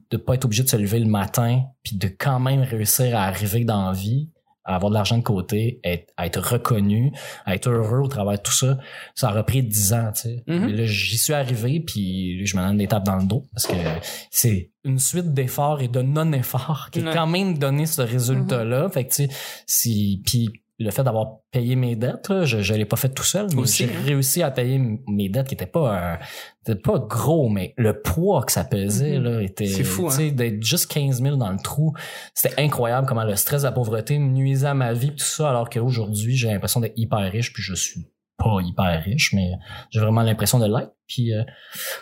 de 0.10 0.18
pas 0.18 0.34
être 0.34 0.46
obligé 0.46 0.64
de 0.64 0.70
se 0.70 0.78
lever 0.78 1.00
le 1.00 1.06
matin 1.06 1.62
puis 1.84 1.96
de 1.98 2.08
quand 2.08 2.40
même 2.40 2.62
réussir 2.62 3.16
à 3.16 3.26
arriver 3.26 3.64
dans 3.66 3.86
la 3.86 3.94
vie 3.94 4.32
à 4.68 4.74
avoir 4.78 4.90
de 4.90 4.96
l'argent 4.96 5.20
de 5.20 5.24
côté 5.24 5.80
être, 5.84 6.12
à 6.18 6.26
être 6.26 6.40
reconnu 6.42 7.12
à 7.46 7.54
être 7.54 7.70
heureux 7.70 8.00
au 8.00 8.08
travers 8.08 8.38
de 8.40 8.42
tout 8.42 8.52
ça 8.52 8.80
ça 9.14 9.30
a 9.30 9.32
repris 9.34 9.62
dix 9.62 9.94
ans 9.94 10.12
tu 10.16 10.22
sais 10.22 10.44
Mhm. 10.48 10.66
Mais 10.66 10.72
là 10.74 10.86
j'y 10.86 11.20
suis 11.20 11.34
arrivé 11.34 11.80
puis 11.82 12.44
je 12.48 12.58
me 12.58 12.64
donne 12.64 12.78
des 12.78 12.88
tapes 12.88 13.06
dans 13.06 13.18
le 13.18 13.26
dos 13.26 13.46
parce 13.54 13.68
que 13.68 13.76
c'est 14.32 14.72
une 14.84 14.98
suite 14.98 15.32
d'efforts 15.34 15.82
et 15.84 15.88
de 15.88 16.02
non-efforts 16.02 16.90
qui 16.92 17.02
Ouais. 17.02 17.10
a 17.10 17.14
quand 17.14 17.28
même 17.28 17.58
donné 17.60 17.86
ce 17.88 18.02
résultat-là. 18.04 18.88
Fait 18.90 19.04
que, 19.06 19.10
tu 19.16 19.26
sais, 19.26 19.30
si, 19.66 20.22
puis 20.26 20.50
le 20.78 20.92
fait 20.92 21.04
d'avoir 21.04 21.38
payé 21.52 21.76
mes 21.76 21.96
dettes, 21.96 22.28
là, 22.30 22.44
je, 22.44 22.62
je 22.62 22.74
l'ai 22.74 22.86
pas 22.86 22.98
fait 22.98 23.10
tout 23.10 23.24
seul, 23.24 23.48
mais 23.56 23.66
j'ai 23.66 23.86
hein. 23.86 24.02
réussi 24.06 24.44
à 24.44 24.52
payer 24.52 24.80
mes 25.08 25.30
dettes 25.30 25.48
qui 25.48 25.54
étaient 25.54 25.66
pas, 25.66 26.18
euh, 26.68 26.76
pas 26.76 27.00
gros, 27.00 27.48
mais 27.48 27.74
le 27.78 28.02
poids 28.02 28.44
que 28.44 28.52
ça 28.52 28.66
pesait, 28.66 29.18
là, 29.18 29.42
était, 29.42 29.68
C'est 29.68 29.86
fou, 29.86 30.08
hein. 30.08 30.10
tu 30.10 30.16
sais, 30.16 30.32
d'être 30.32 30.62
juste 30.62 30.92
15 30.92 31.22
000 31.22 31.38
dans 31.38 31.52
le 31.52 31.60
trou. 31.60 31.94
C'était 32.34 32.62
incroyable 32.62 33.08
comment 33.08 33.24
le 33.24 33.36
stress 33.38 33.62
de 33.62 33.68
la 33.68 33.72
pauvreté 33.72 34.18
nuisait 34.18 34.68
à 34.68 34.74
ma 34.74 34.92
vie, 34.92 35.12
tout 35.12 35.24
ça, 35.24 35.50
alors 35.50 35.70
qu'aujourd'hui, 35.70 36.36
j'ai 36.36 36.50
l'impression 36.50 36.82
d'être 36.82 36.98
hyper 36.98 37.32
riche, 37.32 37.54
puis 37.54 37.64
je 37.64 37.74
suis 37.74 38.06
pas 38.38 38.58
hyper 38.62 39.02
riche, 39.04 39.32
mais 39.34 39.52
j'ai 39.90 40.00
vraiment 40.00 40.22
l'impression 40.22 40.60
de 40.60 40.66
l'être. 40.66 40.92
Puis, 41.08 41.34
euh, 41.34 41.44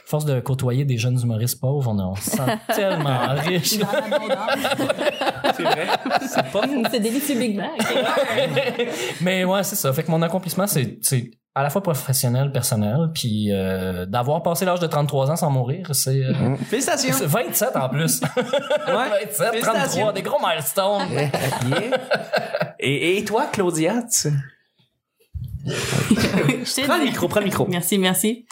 force 0.06 0.26
de 0.26 0.40
côtoyer 0.40 0.86
des 0.86 0.98
jeunes 0.98 1.20
humoristes 1.22 1.60
pauvres, 1.60 1.92
on, 1.92 2.00
on 2.00 2.16
se 2.16 2.32
sent 2.32 2.58
tellement 2.76 3.36
riche. 3.36 3.78
C'est 5.56 5.64
vrai. 5.64 5.88
C'est 6.22 6.52
pas. 6.52 6.62
C'est 6.90 7.00
délicieux 7.00 7.38
Big 7.38 7.58
Mac. 7.58 7.70
Mais 9.22 9.44
ouais, 9.44 9.64
c'est 9.64 9.76
ça. 9.76 9.92
Fait 9.94 10.04
que 10.04 10.10
mon 10.10 10.22
accomplissement, 10.22 10.66
c'est, 10.66 10.98
c'est 11.02 11.30
à 11.54 11.62
la 11.62 11.70
fois 11.70 11.84
professionnel, 11.84 12.52
personnel, 12.52 13.12
puis 13.14 13.52
euh, 13.52 14.06
d'avoir 14.08 14.42
passé 14.42 14.66
l'âge 14.66 14.80
de 14.80 14.88
33 14.88 15.32
ans 15.32 15.36
sans 15.36 15.52
mourir, 15.52 15.88
c'est, 15.94 16.24
euh, 16.24 16.56
Félicitations. 16.70 17.14
c'est 17.14 17.26
27 17.28 17.76
en 17.76 17.90
plus. 17.90 18.22
27, 18.22 19.52
Félicitations. 19.52 20.06
33, 20.06 20.14
des 20.14 20.22
gros 20.24 20.40
milestones. 20.44 21.10
Yeah. 21.12 21.90
Et, 22.80 23.18
et 23.18 23.26
toi, 23.26 23.46
Claudia, 23.52 24.02
tu... 24.04 24.30
Je 25.66 26.86
prends 26.86 26.98
le 26.98 27.06
micro, 27.06 27.28
prends 27.28 27.40
le 27.40 27.46
micro. 27.46 27.66
Merci, 27.70 27.98
merci. 27.98 28.46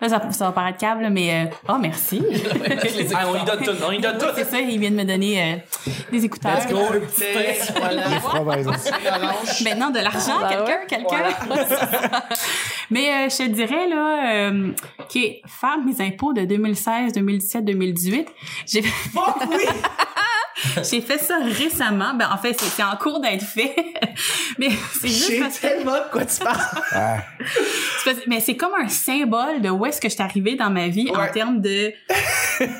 Là, 0.00 0.08
ça, 0.10 0.30
ça 0.30 0.44
va 0.46 0.52
paraître 0.52 0.78
câble, 0.78 1.08
mais... 1.10 1.46
euh, 1.46 1.50
Oh, 1.68 1.76
merci. 1.80 2.22
Ah, 3.14 3.24
on 3.28 3.42
y 3.42 3.44
donne 3.44 3.64
tout, 3.64 3.70
on 3.86 3.92
y 3.92 3.98
donne 4.00 4.18
tout. 4.18 4.26
c'est 4.34 4.44
ça, 4.44 4.60
il 4.60 4.78
vient 4.78 4.90
de 4.90 4.96
me 4.96 5.04
donner 5.04 5.40
euh, 5.42 5.56
des 6.12 6.24
écouteurs. 6.24 6.56
Let's 6.56 6.70
go. 6.70 6.78
Voilà. 7.80 8.02
Froids, 8.20 8.44
par 8.44 8.54
exemple. 8.54 8.78
Maintenant, 9.64 9.90
de 9.90 9.98
l'argent, 10.00 10.38
Ah, 10.42 10.42
bah 10.42 10.64
quelqu'un, 10.86 11.04
ouais. 11.04 11.32
quelqu'un. 11.38 12.20
Mais 12.90 13.08
euh, 13.08 13.28
je 13.30 13.36
te 13.38 13.48
dirais, 13.48 13.88
là, 13.88 14.48
euh, 14.50 14.72
que 15.12 15.18
faire 15.48 15.78
mes 15.84 16.00
impôts 16.06 16.32
de 16.34 16.42
2016, 16.44 17.12
2017, 17.14 17.64
2018, 17.64 18.28
j'ai 18.66 18.82
Fuck 18.82 19.36
oui! 19.50 19.64
j'ai 20.90 21.00
fait 21.00 21.18
ça 21.18 21.38
récemment. 21.42 22.14
Ben, 22.14 22.28
en 22.32 22.38
fait, 22.38 22.58
c'est 22.60 22.82
en 22.82 22.96
cours 22.96 23.20
d'être 23.20 23.44
fait. 23.44 23.74
Mais 24.58 24.68
c'est 25.00 25.08
Je 25.08 25.12
juste 25.12 25.26
sais 25.28 25.38
parce 25.40 25.58
que... 25.58 25.66
tellement 25.66 25.92
de 25.92 26.10
quoi 26.12 26.24
tu 26.24 26.38
parles. 26.42 26.60
Parce- 28.04 28.18
mais 28.28 28.38
c'est 28.40 28.56
comme 28.56 28.72
un 28.80 28.88
symbole 28.88 29.60
de 29.60 29.68
où 29.68 29.84
est-ce 29.84 30.00
que 30.00 30.08
je 30.08 30.14
suis 30.14 30.22
arrivée 30.22 30.54
dans 30.54 30.70
ma 30.70 30.86
vie 30.88 31.10
Ouais. 31.10 31.16
en 31.28 31.32
termes 31.32 31.60
de 31.60 31.92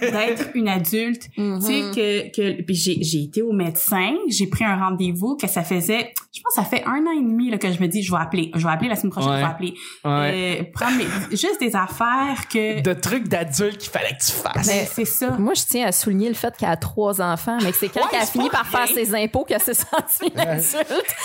d'être 0.00 0.48
une 0.54 0.68
adulte. 0.68 1.22
Tu 1.34 1.60
sais 1.60 1.80
que 1.94 2.34
que 2.34 2.62
puis 2.62 2.74
j'ai 2.74 3.02
j'ai 3.02 3.22
été 3.24 3.42
au 3.42 3.52
médecin, 3.52 4.14
j'ai 4.28 4.46
pris 4.46 4.64
un 4.64 4.76
rendez-vous 4.76 5.36
que 5.36 5.46
ça 5.48 5.62
faisait 5.62 6.12
je 6.32 6.40
pense 6.42 6.54
que 6.54 6.62
ça 6.62 6.64
fait 6.68 6.84
un 6.86 7.04
an 7.06 7.12
et 7.12 7.22
demi 7.22 7.50
là, 7.50 7.58
que 7.58 7.72
je 7.72 7.80
me 7.80 7.86
dis 7.88 8.02
je 8.02 8.12
vais 8.12 8.18
appeler, 8.20 8.50
je 8.54 8.64
vais 8.66 8.72
appeler 8.72 8.88
la 8.90 8.96
semaine 8.96 9.10
prochaine, 9.10 9.30
Ouais. 9.32 9.36
je 9.38 9.42
vais 9.42 9.50
appeler. 9.50 9.74
Ouais. 10.04 10.60
Euh, 10.60 10.64
prendre 10.72 10.96
mes- 10.98 11.36
juste 11.36 11.58
des 11.60 11.74
affaires 11.74 12.46
que 12.52 12.80
De 12.82 12.92
trucs 12.92 13.26
d'adultes 13.28 13.78
qu'il 13.78 13.90
fallait 13.90 14.10
que 14.16 14.24
tu 14.24 14.32
fasses. 14.32 14.66
ben, 14.66 14.86
c'est 14.92 15.04
ça. 15.06 15.30
Moi, 15.38 15.54
je 15.54 15.62
tiens 15.64 15.86
à 15.86 15.92
souligner 15.92 16.28
le 16.28 16.34
fait 16.34 16.54
qu'elle 16.56 16.68
a 16.68 16.76
trois 16.76 17.20
enfants, 17.22 17.56
mais 17.62 17.72
c'est 17.78 17.88
quand 17.88 18.00
Ouais, 18.00 18.06
elle 18.12 18.22
a 18.22 18.26
fini 18.26 18.48
par 18.50 18.66
faire 18.66 18.86
ses 18.88 19.14
impôts 19.14 19.44
qu'elle 19.44 19.60
s'est 19.60 19.74
sentie 19.74 20.32
une 20.34 20.40
adulte. 20.40 20.66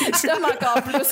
Je 0.02 0.22
t'aime 0.22 0.46
encore 0.46 0.82
plus. 0.84 1.12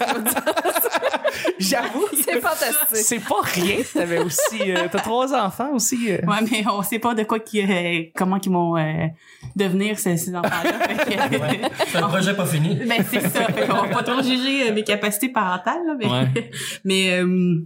J'avoue. 1.59 2.05
C'est 2.13 2.39
fantastique. 2.41 2.75
C'est 2.91 3.19
pas 3.19 3.41
rien. 3.43 3.77
T'avais 3.93 4.19
aussi, 4.19 4.71
euh, 4.71 4.87
t'as 4.91 4.99
trois 4.99 5.33
enfants 5.33 5.71
aussi. 5.73 6.11
euh. 6.11 6.17
Ouais, 6.25 6.37
mais 6.51 6.63
on 6.71 6.81
sait 6.83 6.99
pas 6.99 7.13
de 7.13 7.23
quoi 7.23 7.39
qui 7.39 7.61
euh, 7.61 8.03
comment 8.15 8.39
qu'ils 8.39 8.51
vont 8.51 8.77
euh, 8.77 9.07
devenir 9.55 9.97
ces, 9.99 10.17
ces 10.17 10.35
enfants-là. 10.35 10.71
Ouais. 11.29 11.61
C'est 11.87 11.97
un 11.97 12.07
projet 12.07 12.33
pas 12.33 12.45
fini. 12.45 12.75
Ben 12.85 13.03
c'est 13.09 13.21
ça. 13.29 13.45
Qu'on 13.45 13.73
va 13.73 13.87
pas 13.87 14.03
trop 14.03 14.21
juger 14.21 14.69
euh, 14.69 14.73
mes 14.73 14.83
capacités 14.83 15.29
parentales 15.29 15.81
là, 15.85 15.95
mais 15.97 16.05
Ouais. 16.07 16.51
mais 16.83 17.11
euh, 17.19 17.61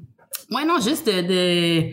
ouais 0.52 0.66
non 0.66 0.80
juste 0.82 1.08
de, 1.08 1.22
de 1.22 1.84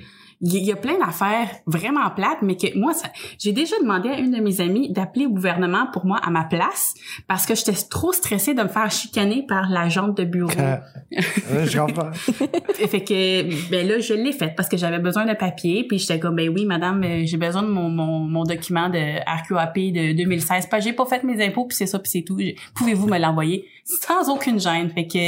il 0.43 0.65
y, 0.65 0.73
a 0.73 0.77
plein 0.77 0.99
d'affaires 0.99 1.51
vraiment 1.67 2.09
plates, 2.11 2.41
mais 2.41 2.57
que 2.57 2.79
moi, 2.79 2.93
j'ai 3.39 3.53
déjà 3.53 3.77
demandé 3.79 4.09
à 4.09 4.19
une 4.19 4.31
de 4.31 4.41
mes 4.41 4.63
amies 4.63 4.91
d'appeler 4.91 5.27
au 5.27 5.31
gouvernement 5.31 5.87
pour 5.93 6.07
moi 6.07 6.19
à 6.23 6.31
ma 6.31 6.45
place 6.45 6.95
parce 7.29 7.45
que 7.45 7.55
j'étais 7.55 7.75
trop 7.91 8.13
stressée 8.13 8.55
de 8.55 8.63
me 8.63 8.69
faire 8.69 8.91
chicaner 8.91 9.45
par 9.47 9.69
l'agente 9.69 10.17
de 10.17 10.25
bureau. 10.25 10.51
Euh, 10.59 10.77
je 11.67 11.79
comprends. 11.79 12.11
fait 12.13 13.05
que 13.05 13.71
ben 13.71 13.87
là 13.87 13.99
je 13.99 14.15
l'ai 14.15 14.33
fait 14.33 14.55
parce 14.57 14.69
que 14.69 14.77
j'avais 14.77 14.99
besoin 14.99 15.27
de 15.27 15.35
papier 15.35 15.85
puis 15.87 15.99
j'étais 15.99 16.19
comme 16.19 16.37
ben 16.37 16.49
oui 16.49 16.65
madame 16.65 17.03
euh, 17.05 17.23
j'ai 17.25 17.37
besoin 17.37 17.63
de 17.63 17.69
mon, 17.69 17.91
mon, 17.91 18.21
mon 18.21 18.45
document 18.45 18.89
de 18.89 19.19
RQAP 19.29 19.75
de 19.75 20.17
2016 20.17 20.67
pas 20.67 20.81
j'ai 20.81 20.93
pas 20.93 21.05
fait 21.05 21.23
mes 21.25 21.45
impôts 21.45 21.67
puis 21.67 21.77
c'est 21.77 21.87
ça 21.87 21.99
puis 21.99 22.11
c'est 22.11 22.23
tout 22.23 22.39
pouvez-vous 22.75 23.07
me 23.09 23.19
l'envoyer? 23.19 23.67
Sans 24.07 24.29
aucune 24.31 24.61
gêne 24.61 24.91
fait 24.91 25.07
que 25.07 25.19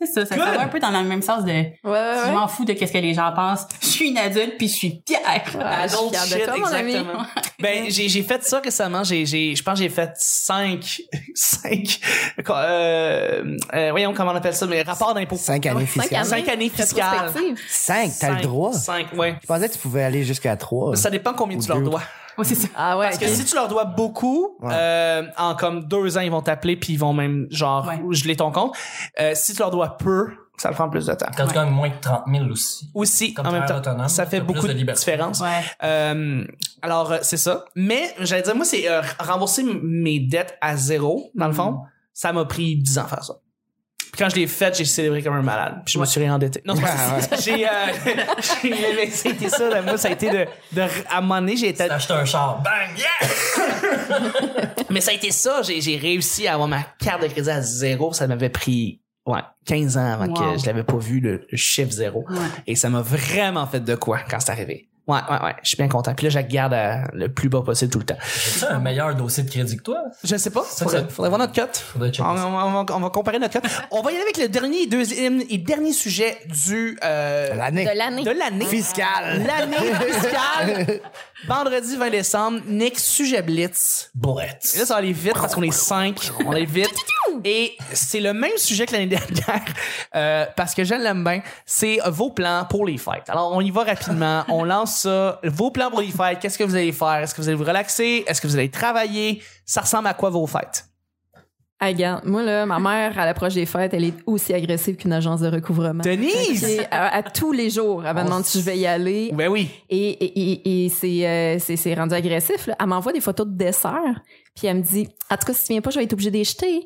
c'est 0.00 0.06
ça 0.06 0.24
ça, 0.24 0.26
ça 0.26 0.36
va 0.36 0.60
un 0.62 0.68
peu 0.68 0.78
dans 0.78 0.90
le 0.90 1.02
même 1.02 1.22
sens 1.22 1.44
de 1.44 1.50
Ouais, 1.50 1.70
ouais, 1.84 2.14
je 2.26 2.30
m'en 2.32 2.46
fous 2.46 2.64
de 2.64 2.72
qu'est-ce 2.72 2.92
que 2.92 2.98
les 2.98 3.14
gens 3.14 3.32
pensent 3.34 3.66
je 3.80 3.86
suis 3.86 4.08
une 4.10 4.18
adulte 4.18 4.54
puis 4.56 4.68
je 4.68 4.72
suis 4.74 5.02
fière 5.06 5.20
Ah, 5.60 5.86
je 5.88 5.96
suis 5.96 5.98
Adult 5.98 6.16
fière 6.16 6.38
de 6.38 6.44
toi, 6.44 6.56
mon 6.58 6.66
ami. 6.66 6.90
exactement. 6.92 7.24
ben, 7.60 7.84
j'ai, 7.88 8.08
j'ai 8.08 8.22
fait 8.22 8.42
ça 8.44 8.60
récemment. 8.60 9.02
J'ai, 9.02 9.26
j'ai, 9.26 9.56
je 9.56 9.62
pense 9.64 9.74
que 9.74 9.84
j'ai 9.84 9.88
fait 9.88 10.10
cinq, 10.14 11.00
cinq, 11.34 11.98
euh, 12.48 13.56
euh, 13.74 13.90
voyons 13.90 14.14
comment 14.14 14.30
on 14.30 14.36
appelle 14.36 14.54
ça, 14.54 14.66
mais 14.66 14.82
rapport 14.82 15.14
d'impôt. 15.14 15.36
Cinq 15.36 15.66
années 15.66 15.86
fiscales. 15.86 16.24
Cinq 16.24 16.48
années 16.48 16.68
fiscales. 16.68 17.32
Cinq, 17.68 18.12
t'as 18.20 18.36
le 18.36 18.42
droit. 18.42 18.72
Cinq, 18.72 19.12
ouais. 19.14 19.36
Je 19.42 19.46
pensais 19.48 19.68
que 19.68 19.72
tu 19.74 19.78
pouvais 19.80 20.04
aller 20.04 20.22
jusqu'à 20.22 20.56
trois. 20.56 20.94
Ça 20.96 21.10
dépend 21.10 21.34
combien 21.34 21.58
Ou 21.58 21.62
tu 21.62 21.68
leur 21.68 21.80
dois. 21.80 22.02
Ouais, 22.38 22.44
c'est 22.44 22.54
ça 22.54 22.68
Ah 22.76 22.96
ouais. 22.96 23.06
Parce 23.06 23.18
que 23.18 23.26
si 23.26 23.44
tu 23.44 23.54
leur 23.54 23.68
dois 23.68 23.84
beaucoup, 23.84 24.56
Ouais. 24.60 24.72
euh, 24.74 25.22
en 25.36 25.54
comme 25.56 25.84
deux 25.86 26.16
ans, 26.16 26.20
ils 26.20 26.30
vont 26.30 26.40
t'appeler 26.42 26.76
puis 26.76 26.92
ils 26.94 26.98
vont 26.98 27.12
même 27.12 27.46
genre 27.50 27.86
Ouais. 27.88 28.00
geler 28.10 28.36
ton 28.36 28.50
compte. 28.52 28.74
Euh, 29.20 29.32
si 29.34 29.52
tu 29.52 29.58
leur 29.58 29.70
dois 29.70 29.96
peu, 29.96 30.28
ça 30.56 30.70
prend 30.70 30.88
plus 30.88 31.06
de 31.06 31.12
temps. 31.14 31.26
Quand 31.36 31.46
tu 31.46 31.54
gagnes 31.54 31.70
moins 31.70 31.88
de 31.88 31.94
30 32.00 32.22
000 32.32 32.44
aussi. 32.50 32.90
Aussi, 32.94 33.34
Comme 33.34 33.46
en 33.46 33.52
même 33.52 33.64
temps, 33.66 33.76
autonome, 33.78 34.08
ça 34.08 34.26
fait 34.26 34.40
beaucoup 34.40 34.66
de 34.66 34.72
différence. 34.72 35.40
ouais 35.40 35.62
Euh, 35.84 36.44
alors, 36.82 37.12
euh, 37.12 37.18
c'est 37.22 37.36
ça. 37.36 37.64
Mais, 37.76 38.12
j'allais 38.20 38.42
dire, 38.42 38.56
moi, 38.56 38.64
c'est 38.64 38.88
euh, 38.90 39.00
rembourser 39.20 39.62
mes 39.64 40.18
dettes 40.20 40.56
à 40.60 40.76
zéro, 40.76 41.30
dans 41.34 41.46
le 41.46 41.52
fond. 41.52 41.80
Ça 42.12 42.32
m'a 42.32 42.44
pris 42.44 42.76
10 42.76 42.98
ans 42.98 43.04
à 43.04 43.06
faire 43.08 43.22
ça. 43.24 43.34
Puis 44.18 44.24
quand 44.24 44.30
je 44.30 44.34
l'ai 44.36 44.46
fait, 44.48 44.76
j'ai 44.76 44.84
célébré 44.84 45.22
comme 45.22 45.34
un 45.36 45.42
malade. 45.42 45.82
Puis 45.84 45.92
je 45.94 45.98
me 46.00 46.04
suis 46.04 46.18
réendetté. 46.20 46.60
Non, 46.66 46.74
c'est 46.74 46.82
pas 46.82 46.88
Ah, 46.92 47.20
ça. 47.22 47.36
J'ai, 47.36 47.64
euh, 47.64 47.70
j'ai, 48.64 48.70
mais 49.40 49.48
ça 49.48 49.68
là. 49.68 49.80
moi, 49.82 49.96
ça 49.96 50.08
a 50.08 50.10
été 50.10 50.28
de, 50.28 50.44
de, 50.72 50.80
à 51.08 51.18
un 51.18 51.20
moment 51.20 51.40
donné, 51.40 51.56
j'ai 51.56 51.68
été, 51.68 51.86
T'as 51.86 51.94
acheté 51.94 52.14
un 52.14 52.24
char, 52.24 52.60
bang, 52.60 52.98
yeah! 52.98 53.28
mais 54.90 55.00
ça 55.00 55.12
a 55.12 55.14
été 55.14 55.30
ça, 55.30 55.62
j'ai, 55.62 55.80
j'ai 55.80 55.96
réussi 55.96 56.48
à 56.48 56.54
avoir 56.54 56.66
ma 56.68 56.82
carte 56.98 57.22
de 57.22 57.28
crédit 57.28 57.48
à 57.50 57.60
zéro. 57.62 58.12
Ça 58.12 58.26
m'avait 58.26 58.48
pris, 58.48 59.00
ouais, 59.26 59.40
15 59.66 59.96
ans 59.96 60.12
avant 60.14 60.26
Wow. 60.26 60.54
que 60.54 60.60
je 60.60 60.66
l'avais 60.66 60.82
pas 60.84 60.96
vu, 60.98 61.20
le, 61.20 61.46
le 61.50 61.56
chiffre 61.56 61.92
zéro. 61.92 62.24
ouais 62.28 62.36
Et 62.66 62.74
ça 62.74 62.88
m'a 62.90 63.02
vraiment 63.02 63.66
fait 63.68 63.80
de 63.80 63.94
quoi 63.94 64.18
quand 64.28 64.40
c'est 64.40 64.50
arrivé. 64.50 64.87
Ouais, 65.08 65.20
ouais, 65.30 65.42
ouais. 65.42 65.54
Je 65.62 65.68
suis 65.68 65.76
bien 65.76 65.88
content. 65.88 66.14
Puis 66.14 66.26
là, 66.26 66.30
je 66.30 66.34
la 66.36 66.42
garde 66.42 66.74
à 66.74 67.04
le 67.14 67.28
plus 67.30 67.48
bas 67.48 67.62
possible 67.62 67.90
tout 67.90 67.98
le 67.98 68.04
temps. 68.04 68.18
J'ai 68.60 68.66
un 68.66 68.78
meilleur 68.78 69.14
dossier 69.14 69.42
de 69.42 69.50
crédit 69.50 69.78
que 69.78 69.82
toi? 69.82 70.02
Je 70.22 70.36
sais 70.36 70.50
pas. 70.50 70.62
Faudrait, 70.62 70.98
ça- 71.00 71.08
faudrait 71.08 71.30
voir 71.30 71.38
notre. 71.38 71.54
Faudrait 71.72 72.12
On, 72.20 72.24
on 72.24 72.28
on 72.28 72.84
va- 72.84 72.94
on 72.94 73.00
va 73.00 73.10
comparer 73.10 73.38
notre 73.38 73.58
cut. 73.58 73.66
on 73.90 74.02
va 74.02 74.12
y 74.12 74.14
aller 74.14 74.22
avec 74.22 74.36
le 74.36 74.48
dernier 74.48 74.82
et 74.82 74.86
deuxième 74.86 75.42
et 75.48 75.56
dernier 75.58 75.92
sujet 75.94 76.38
du 76.66 76.98
euh, 77.02 77.54
L'année. 77.54 77.86
De 77.86 77.96
l'année. 77.96 78.22
de 78.22 78.30
l'année 78.30 78.66
Fiscale. 78.66 79.42
L'année 79.46 79.76
fiscale. 80.06 81.00
Vendredi 81.48 81.96
20 81.96 82.10
décembre. 82.10 82.60
Nick 82.66 82.98
sujet 82.98 83.40
blitz. 83.42 84.10
Blitz. 84.14 84.74
Et 84.74 84.78
là, 84.80 84.84
ça 84.86 84.94
va 84.94 84.98
aller 84.98 85.12
vite 85.12 85.34
parce 85.34 85.54
qu'on 85.54 85.62
est 85.62 85.70
cinq. 85.72 86.30
On 86.44 86.52
est 86.52 86.64
vite. 86.66 86.94
Et 87.44 87.76
c'est 87.92 88.20
le 88.20 88.32
même 88.32 88.56
sujet 88.56 88.86
que 88.86 88.92
l'année 88.92 89.06
dernière 89.06 89.64
euh, 90.14 90.46
parce 90.56 90.74
que 90.74 90.84
je 90.84 90.94
l'aime 90.94 91.24
bien. 91.24 91.42
C'est 91.66 91.98
vos 92.06 92.30
plans 92.30 92.66
pour 92.68 92.86
les 92.86 92.98
fêtes. 92.98 93.28
Alors, 93.28 93.52
on 93.54 93.60
y 93.60 93.70
va 93.70 93.84
rapidement. 93.84 94.44
On 94.48 94.64
lance 94.64 95.00
ça. 95.00 95.40
Vos 95.44 95.70
plans 95.70 95.90
pour 95.90 96.00
les 96.00 96.10
fêtes. 96.10 96.38
Qu'est-ce 96.40 96.58
que 96.58 96.64
vous 96.64 96.74
allez 96.76 96.92
faire? 96.92 97.16
Est-ce 97.22 97.34
que 97.34 97.40
vous 97.40 97.48
allez 97.48 97.56
vous 97.56 97.64
relaxer? 97.64 98.24
Est-ce 98.26 98.40
que 98.40 98.46
vous 98.46 98.56
allez 98.56 98.70
travailler? 98.70 99.42
Ça 99.64 99.82
ressemble 99.82 100.08
à 100.08 100.14
quoi 100.14 100.30
vos 100.30 100.46
fêtes? 100.46 100.88
Regarde, 101.80 102.24
moi, 102.24 102.42
là, 102.42 102.66
ma 102.66 102.80
mère, 102.80 103.16
à 103.20 103.24
l'approche 103.24 103.54
des 103.54 103.64
fêtes, 103.64 103.94
elle 103.94 104.02
est 104.02 104.14
aussi 104.26 104.52
agressive 104.52 104.96
qu'une 104.96 105.12
agence 105.12 105.40
de 105.40 105.48
recouvrement. 105.48 106.02
Denise! 106.02 106.64
Et 106.64 106.80
à, 106.90 107.14
à 107.14 107.22
tous 107.22 107.52
les 107.52 107.70
jours, 107.70 108.04
elle 108.04 108.16
me 108.16 108.24
demande 108.24 108.44
si 108.44 108.58
je 108.58 108.64
vais 108.64 108.76
y 108.78 108.86
aller. 108.86 109.30
Ben 109.32 109.48
oui. 109.48 109.70
Et, 109.88 110.08
et, 110.08 110.40
et, 110.40 110.86
et 110.86 110.88
c'est, 110.88 111.24
euh, 111.24 111.58
c'est, 111.60 111.76
c'est 111.76 111.94
rendu 111.94 112.16
agressif. 112.16 112.66
Là. 112.66 112.74
Elle 112.80 112.86
m'envoie 112.86 113.12
des 113.12 113.20
photos 113.20 113.46
de 113.46 113.52
dessert. 113.52 114.22
Puis 114.58 114.66
elle 114.66 114.78
me 114.78 114.82
dit, 114.82 115.08
en 115.30 115.36
tout 115.36 115.46
cas, 115.46 115.52
si 115.52 115.66
tu 115.66 115.72
viens 115.72 115.80
pas, 115.80 115.90
je 115.90 115.98
vais 115.98 116.04
être 116.04 116.12
obligée 116.14 116.32
d'acheter. 116.32 116.84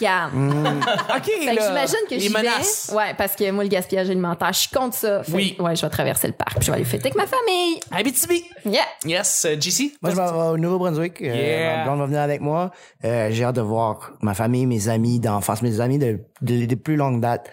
Garde. 0.00 0.32
OK, 1.16 1.24
Fait 1.24 1.54
que 1.54 1.56
là. 1.56 1.68
j'imagine 1.68 1.96
que 2.10 2.32
menaces. 2.36 2.90
vais. 2.90 2.96
Ouais, 2.96 3.14
parce 3.16 3.36
que 3.36 3.48
moi, 3.52 3.62
le 3.62 3.68
gaspillage 3.70 4.10
alimentaire, 4.10 4.52
je 4.52 4.58
suis 4.58 4.68
contre 4.70 4.96
ça. 4.96 5.22
Fait 5.22 5.32
Oui. 5.32 5.56
Ouais, 5.60 5.76
je 5.76 5.82
vais 5.82 5.90
traverser 5.90 6.26
le 6.26 6.32
parc. 6.32 6.56
Puis 6.56 6.66
je 6.66 6.70
vais 6.72 6.76
aller 6.78 6.84
fêter 6.84 7.04
avec 7.10 7.14
ma 7.14 7.26
famille. 7.26 7.78
Abitibi. 7.92 8.44
Yeah. 8.66 8.82
Yes, 9.04 9.44
euh, 9.48 9.54
JC? 9.60 9.92
Moi, 10.02 10.10
je 10.10 10.16
vais 10.16 10.22
au 10.22 10.56
Nouveau-Brunswick. 10.58 11.22
Euh, 11.22 11.26
Yeah. 11.32 11.76
ma 11.78 11.84
blonde 11.84 11.98
va 12.00 12.06
venir 12.06 12.20
avec 12.20 12.40
moi. 12.40 12.70
Euh, 13.04 13.28
j'ai 13.30 13.44
hâte 13.44 13.56
de 13.56 13.60
voir 13.60 14.12
ma 14.20 14.34
famille, 14.34 14.66
mes 14.66 14.88
amis 14.88 15.20
d'enfance, 15.20 15.62
mes 15.62 15.80
amis 15.80 15.98
de, 15.98 16.18
de, 16.40 16.64
de 16.66 16.74
plus 16.74 16.96
longue 16.96 17.20
date. 17.20 17.48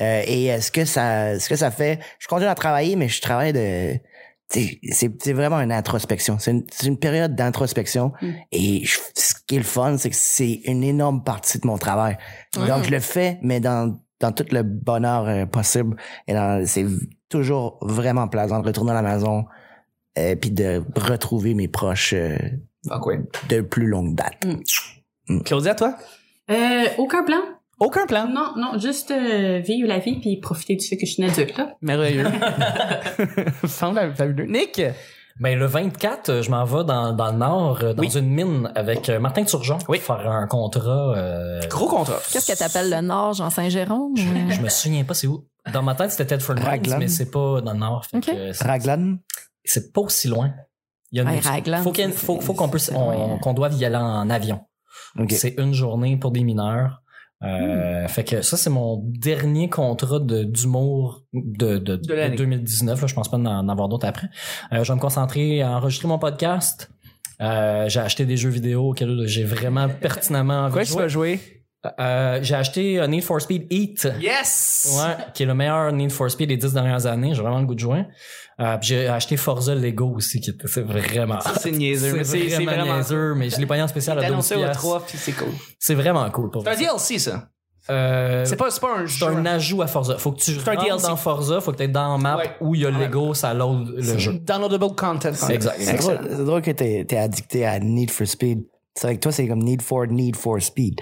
Euh, 0.00 0.22
et 0.26 0.46
est-ce 0.46 0.72
que 0.72 0.84
ça, 0.84 1.38
ce 1.38 1.48
que 1.48 1.54
ça 1.56 1.70
fait, 1.70 2.00
je 2.18 2.26
continue 2.26 2.48
à 2.48 2.54
travailler, 2.56 2.96
mais 2.96 3.08
je 3.08 3.20
travaille 3.20 3.52
de, 3.52 3.92
c'est, 4.52 4.78
c'est 5.18 5.32
vraiment 5.32 5.60
une 5.60 5.72
introspection. 5.72 6.38
C'est 6.38 6.52
une, 6.84 6.98
période 6.98 7.34
d'introspection. 7.34 8.12
Et 8.50 8.84
je- 8.84 8.98
ce 9.14 9.34
qui 9.46 9.56
est 9.56 9.58
le 9.58 9.64
fun, 9.64 9.96
c'est 9.98 10.10
que 10.10 10.16
c'est 10.16 10.60
une 10.64 10.84
énorme 10.84 11.24
partie 11.24 11.58
de 11.58 11.66
mon 11.66 11.78
travail. 11.78 12.18
Donc, 12.54 12.84
je 12.84 12.90
le 12.90 13.00
fais, 13.00 13.38
mais 13.42 13.60
dans, 13.60 13.98
dans 14.20 14.32
tout 14.32 14.44
le 14.50 14.62
bonheur 14.62 15.26
euh, 15.26 15.46
possible. 15.46 15.96
Et 16.28 16.34
c'est 16.66 16.86
toujours 17.28 17.78
vraiment 17.80 18.28
plaisant 18.28 18.60
de 18.60 18.66
retourner 18.66 18.92
à 18.92 19.00
la 19.00 19.02
maison, 19.02 19.46
euh, 20.18 20.36
puis 20.36 20.50
de 20.50 20.82
retrouver 20.96 21.54
mes 21.54 21.68
proches 21.68 22.12
euh, 22.12 22.36
ouais. 23.06 23.20
de 23.48 23.62
plus 23.62 23.86
longue 23.86 24.14
date. 24.14 24.46
Claudia, 25.44 25.74
toi? 25.74 25.96
euh, 26.50 26.84
aucun 26.98 27.24
plan 27.24 27.40
Aucun 27.84 28.06
plan. 28.06 28.28
non 28.28 28.52
non 28.56 28.78
juste 28.78 29.10
euh, 29.10 29.58
vivre 29.58 29.88
la 29.88 29.98
vie 29.98 30.18
puis 30.20 30.36
profiter 30.38 30.76
du 30.76 30.86
fait 30.86 30.96
que 30.96 31.04
je 31.06 31.12
suis 31.12 31.22
une 31.22 31.28
adulte 31.30 31.56
là 31.58 31.74
Merveilleux. 31.82 32.24
Femme 33.66 34.14
fabuleux. 34.14 34.46
Nick? 34.46 34.80
Ben, 35.40 35.58
le 35.58 35.64
24, 35.66 36.28
euh, 36.28 36.42
je 36.42 36.50
m'en 36.50 36.64
vais 36.64 36.84
dans, 36.84 37.12
dans 37.14 37.32
le 37.32 37.38
Nord, 37.38 37.78
euh, 37.82 37.94
dans 37.94 38.02
Oui. 38.02 38.10
une 38.16 38.28
mine 38.28 38.70
avec 38.74 39.08
euh, 39.08 39.18
Martin 39.18 39.44
Turgeon. 39.44 39.78
Oui. 39.88 39.98
Faire 39.98 40.30
un 40.30 40.46
contrat. 40.46 41.14
euh, 41.16 41.60
Gros 41.70 41.88
contrat. 41.88 42.18
Qu'est-ce 42.30 42.52
que 42.52 42.58
t'appelles 42.58 42.90
le 42.90 43.00
Nord, 43.00 43.32
Jean-Saint-Jérôme? 43.34 44.14
Je 44.16 44.60
me 44.60 44.68
souviens 44.68 45.04
pas 45.04 45.14
c'est 45.14 45.26
où. 45.26 45.46
Dans 45.72 45.82
ma 45.82 45.94
tête, 45.94 46.10
c'était 46.10 46.26
Tedford 46.26 46.56
Mines, 46.56 46.64
Raglan. 46.66 46.98
mais 46.98 47.08
c'est 47.08 47.30
pas 47.30 47.60
dans 47.62 47.72
le 47.72 47.78
Nord. 47.78 48.04
Fait 48.04 48.18
Ok. 48.18 48.26
que 48.26 48.52
c'est- 48.52 48.64
Raglan? 48.64 49.16
c'est 49.64 49.92
pas 49.92 50.02
aussi 50.02 50.28
loin. 50.28 50.52
Il 51.12 51.18
y 51.18 51.20
a 51.20 51.22
une- 51.24 51.30
Ouais, 51.30 51.40
Raglan, 51.40 51.82
faut, 51.82 51.94
c'est- 51.94 52.08
faut, 52.10 52.40
faut 52.40 52.52
qu'on 52.54 52.70
on- 52.94 53.38
qu'on 53.38 53.54
doive 53.54 53.74
y 53.74 53.84
aller 53.84 53.96
en 53.96 54.28
avion. 54.28 54.60
OK. 55.18 55.30
C'est 55.32 55.54
une 55.58 55.72
journée 55.72 56.16
pour 56.18 56.30
des 56.30 56.44
mineurs. 56.44 57.01
Euh, 57.44 58.06
Fait 58.08 58.24
que 58.24 58.42
ça, 58.42 58.56
c'est 58.56 58.70
mon 58.70 59.02
dernier 59.04 59.68
contrat 59.68 60.20
de 60.20 60.44
d'humour 60.44 61.24
de, 61.32 61.78
de, 61.78 61.96
de 61.96 62.14
l'année. 62.14 62.36
2019. 62.36 63.00
là. 63.00 63.06
Je 63.06 63.14
pense 63.14 63.28
pas 63.28 63.36
en 63.36 63.68
avoir 63.68 63.88
d'autres 63.88 64.06
après. 64.06 64.28
Euh, 64.72 64.84
je 64.84 64.92
vais 64.92 64.96
me 64.96 65.00
concentrer 65.00 65.62
à 65.62 65.72
enregistrer 65.76 66.08
mon 66.08 66.18
podcast. 66.18 66.90
Euh, 67.40 67.88
j'ai 67.88 68.00
acheté 68.00 68.24
des 68.26 68.36
jeux 68.36 68.50
vidéo 68.50 68.90
auxquels 68.90 69.22
j'ai 69.26 69.44
vraiment 69.44 69.88
pertinemment 70.00 70.64
envie 70.66 70.72
Quoi 70.72 70.82
de 70.82 70.86
tu 70.86 70.92
jouer. 70.92 71.02
vas 71.02 71.08
jouer? 71.08 71.40
Euh, 71.98 72.38
j'ai 72.42 72.54
acheté 72.54 73.00
euh, 73.00 73.06
Need 73.08 73.24
for 73.24 73.40
Speed 73.40 73.66
Heat. 73.72 74.08
Yes! 74.20 74.96
Ouais, 75.00 75.24
qui 75.34 75.42
est 75.42 75.46
le 75.46 75.54
meilleur 75.54 75.90
Need 75.92 76.12
for 76.12 76.30
Speed 76.30 76.48
des 76.48 76.56
dix 76.56 76.72
dernières 76.72 77.06
années. 77.06 77.34
J'ai 77.34 77.42
vraiment 77.42 77.58
le 77.58 77.66
goût 77.66 77.74
de 77.74 77.80
jouer. 77.80 78.04
Euh, 78.60 78.76
puis 78.78 78.88
j'ai 78.90 79.08
acheté 79.08 79.36
Forza 79.36 79.74
Lego 79.74 80.12
aussi, 80.14 80.40
qui 80.40 80.50
était 80.50 80.68
c'est 80.68 80.82
vraiment. 80.82 81.40
Ça, 81.40 81.54
c'est 81.58 81.72
niaiseux, 81.72 82.18
c'est 82.24 82.48
c'est 82.50 82.64
vraiment... 82.64 82.96
niaiseux, 82.96 83.34
mais 83.34 83.50
je 83.50 83.58
l'ai 83.58 83.66
payé 83.66 83.82
en 83.82 83.88
spécial 83.88 84.16
à 84.18 84.22
T'as 84.22 84.28
12 84.28 84.32
annoncé 84.34 84.54
au 84.54 84.58
piastres. 84.58 84.78
3 84.82 85.06
puis 85.06 85.18
c'est 85.18 85.32
cool. 85.32 85.48
C'est 85.80 85.94
vraiment 85.94 86.30
cool 86.30 86.50
pour 86.50 86.62
C'est 86.62 86.70
un. 86.70 86.76
DLC, 86.76 87.18
ça. 87.18 87.48
Euh, 87.90 88.44
C'est 88.44 88.54
pas, 88.54 88.70
c'est 88.70 88.80
pas 88.80 88.98
un 88.98 89.06
c'est 89.08 89.18
jeu. 89.18 89.26
un 89.26 89.44
ajout 89.44 89.82
à 89.82 89.88
Forza. 89.88 90.16
Faut 90.18 90.30
que 90.30 90.38
tu 90.40 90.52
C'est 90.52 90.68
un 90.68 90.74
rentres 90.74 90.84
DLC. 90.84 91.08
dans 91.08 91.16
Forza, 91.16 91.60
faut 91.60 91.72
que 91.72 91.82
tu 91.82 91.88
dans 91.88 92.12
la 92.12 92.18
map 92.18 92.36
Ouais. 92.36 92.50
où 92.60 92.76
il 92.76 92.82
y 92.82 92.86
a 92.86 92.90
Ouais. 92.90 93.06
Lego, 93.08 93.34
ça 93.34 93.52
load 93.54 93.88
le 93.96 94.18
jeu. 94.18 94.34
Downloadable 94.34 94.94
content. 94.94 95.30
Exact. 95.50 95.74
C'est 95.80 95.96
drôle, 95.96 96.18
c'est 96.30 96.44
drôle 96.44 96.62
que 96.62 96.70
t'es, 96.70 97.04
t'es 97.04 97.16
addicté 97.16 97.66
à 97.66 97.80
Need 97.80 98.12
for 98.12 98.24
Speed. 98.28 98.62
C'est 98.94 99.06
vrai 99.06 99.16
que 99.16 99.20
toi, 99.20 99.32
c'est 99.32 99.48
comme 99.48 99.60
Need 99.60 99.80
for 99.80 100.06
Need 100.06 100.36
for 100.36 100.60
Speed. 100.60 101.00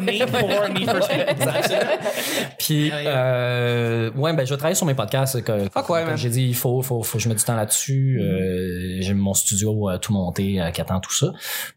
Need 0.00 0.28
for 0.28 0.68
Need 0.68 0.88
for 0.88 1.02
Speed. 1.02 1.26
Puis, 2.58 2.90
euh, 2.92 4.12
ouais, 4.12 4.32
ben, 4.32 4.46
je 4.46 4.54
travaille 4.54 4.76
sur 4.76 4.86
mes 4.86 4.94
podcasts. 4.94 5.42
Que, 5.42 5.68
Fuck 5.70 5.90
ouais, 5.90 6.04
man. 6.04 6.16
j'ai 6.16 6.28
dit, 6.28 6.44
il 6.44 6.54
faut, 6.54 6.80
faut, 6.82 7.02
faut 7.02 7.18
que 7.18 7.24
je 7.24 7.28
mette 7.28 7.38
du 7.38 7.44
temps 7.44 7.56
là-dessus. 7.56 8.20
Euh, 8.22 8.98
j'ai 9.00 9.14
mon 9.14 9.34
studio 9.34 9.90
euh, 9.90 9.98
tout 9.98 10.12
monté, 10.12 10.60
euh, 10.60 10.70
qui 10.70 10.80
attend 10.80 11.00
tout 11.00 11.12
ça. 11.12 11.32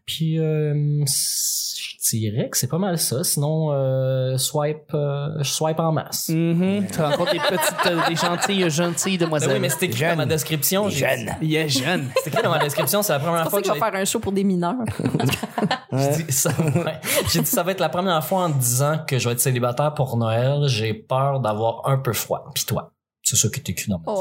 Puis, 0.06 0.38
euh, 0.38 1.04
je 1.04 1.85
dirais 2.10 2.48
que 2.50 2.56
c'est 2.56 2.68
pas 2.68 2.78
mal 2.78 2.98
ça. 2.98 3.24
Sinon, 3.24 3.68
euh, 3.72 4.36
swipe, 4.36 4.92
euh, 4.94 5.28
je 5.38 5.50
swipe 5.50 5.80
en 5.80 5.92
masse. 5.92 6.28
Mhm. 6.28 6.86
Tu 6.92 7.00
rencontres 7.00 7.32
des 7.32 7.38
petites, 7.38 7.86
euh, 7.86 8.00
des 8.08 8.14
gentilles, 8.16 8.70
gentilles 8.70 9.18
Ben 9.18 9.24
demoiselles. 9.26 9.52
oui, 9.54 9.60
mais 9.60 9.68
c'était 9.70 9.86
écrit 9.86 9.98
Jeune. 10.00 10.10
dans 10.10 10.16
ma 10.16 10.26
description. 10.26 10.88
j'ai- 10.88 10.98
Jeune. 11.08 11.34
Il 11.42 11.54
est 11.54 11.68
jeune. 11.68 12.08
C'est 12.22 12.28
écrit 12.30 12.42
dans 12.42 12.50
ma 12.50 12.58
description, 12.58 13.02
c'est 13.02 13.12
la 13.12 13.18
première 13.18 13.42
pour 13.42 13.50
fois 13.50 13.58
ça 13.60 13.62
que 13.62 13.68
que 13.68 13.74
je 13.74 13.74
j'ai 13.78 13.80
vais 13.84 13.90
faire 13.92 14.00
un 14.00 14.04
show 14.04 14.18
pour 14.20 14.32
des 14.32 14.44
mineurs. 14.44 14.74
J'ai 15.92 16.24
dit, 16.24 16.32
ça, 16.32 16.50
ouais. 16.60 17.00
J'ai 17.30 17.40
dit 17.40 17.46
ça 17.46 17.62
va 17.62 17.70
être 17.72 17.80
la 17.80 17.88
première 17.88 18.22
fois 18.22 18.40
en 18.42 18.48
disant 18.50 18.98
que 19.06 19.18
je 19.18 19.26
vais 19.28 19.32
être 19.32 19.40
célibataire 19.40 19.94
pour 19.94 20.16
Noël. 20.18 20.64
J'ai 20.66 20.92
peur 20.92 21.40
d'avoir 21.40 21.88
un 21.88 21.96
peu 21.96 22.12
froid. 22.12 22.50
Puis 22.54 22.64
toi, 22.66 22.92
c'est 23.22 23.36
ça 23.36 23.48
qui 23.48 23.62
t'écrit 23.62 23.90
dans 23.90 23.98
ma 23.98 24.04
Oh! 24.06 24.12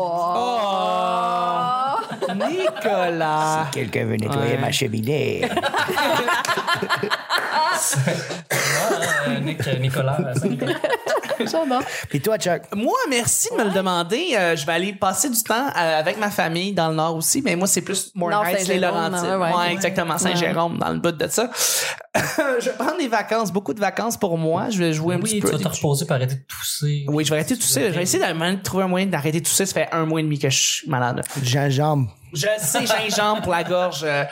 Nicolas! 2.33 3.67
Quelqu'un 3.73 4.05
veut 4.05 4.15
nettoyer 4.15 4.53
Ouais. 4.53 4.57
ma 4.61 4.71
cheminée. 4.71 5.41
Nick, 9.41 9.67
euh, 9.67 9.75
Nicolas, 9.79 10.17
euh, 10.19 10.33
Saint-Nicolas. 10.39 10.75
J'adore. 11.39 11.81
Puis 12.09 12.21
toi, 12.21 12.37
Chuck? 12.37 12.61
Moi, 12.75 12.93
merci 13.09 13.49
de 13.51 13.57
me 13.57 13.63
le 13.65 13.71
demander. 13.71 14.29
Euh, 14.37 14.55
je 14.55 14.65
vais 14.65 14.71
aller 14.73 14.93
passer 14.93 15.29
du 15.29 15.41
temps 15.43 15.67
euh, 15.75 15.99
avec 15.99 16.17
ma 16.17 16.29
famille 16.29 16.71
dans 16.71 16.89
le 16.89 16.95
Nord 16.95 17.15
aussi, 17.17 17.41
mais 17.41 17.55
moi, 17.57 17.67
c'est 17.67 17.81
plus 17.81 18.11
Heights, 18.15 18.67
les 18.69 18.79
Laurentides. 18.79 19.23
ouais, 19.29 19.35
Ouais, 19.35 19.53
ouais. 19.53 19.71
exactement, 19.73 20.17
Saint-Jérôme, 20.17 20.77
dans 20.77 20.89
le 20.91 20.99
bout 20.99 21.11
de 21.11 21.27
ça. 21.27 21.49
je 22.15 22.65
vais 22.69 22.75
prendre 22.77 22.97
des 22.97 23.09
vacances, 23.09 23.51
beaucoup 23.51 23.73
de 23.73 23.79
vacances 23.81 24.15
pour 24.17 24.37
moi. 24.37 24.69
Je 24.69 24.79
vais 24.79 24.93
jouer 24.93 25.15
un 25.15 25.19
petit 25.19 25.35
Oui, 25.35 25.41
peu. 25.41 25.49
tu 25.49 25.57
vas 25.57 25.69
te 25.69 25.75
reposer 25.75 26.05
pour 26.05 26.15
arrêter 26.15 26.35
de 26.35 26.41
tousser. 26.47 27.05
Oui, 27.09 27.25
je 27.25 27.29
vais 27.31 27.35
arrêter 27.37 27.55
de 27.55 27.59
tousser. 27.59 27.89
Je 27.89 27.95
vais 27.95 28.03
essayer 28.03 28.23
de 28.23 28.61
trouver 28.63 28.83
un 28.85 28.87
moyen 28.87 29.07
d'arrêter 29.07 29.41
de 29.41 29.45
tousser. 29.45 29.65
Ça 29.65 29.73
fait 29.73 29.89
un 29.91 30.05
mois 30.05 30.21
et 30.21 30.23
demi 30.23 30.39
que 30.39 30.49
je 30.49 30.57
suis 30.57 30.89
malade. 30.89 31.21
Gingembre. 31.43 32.09
Je 32.33 32.47
sais, 32.59 32.85
gingembre 32.85 33.41
pour 33.43 33.51
la 33.53 33.63
gorge. 33.63 34.05
euh, 34.05 34.23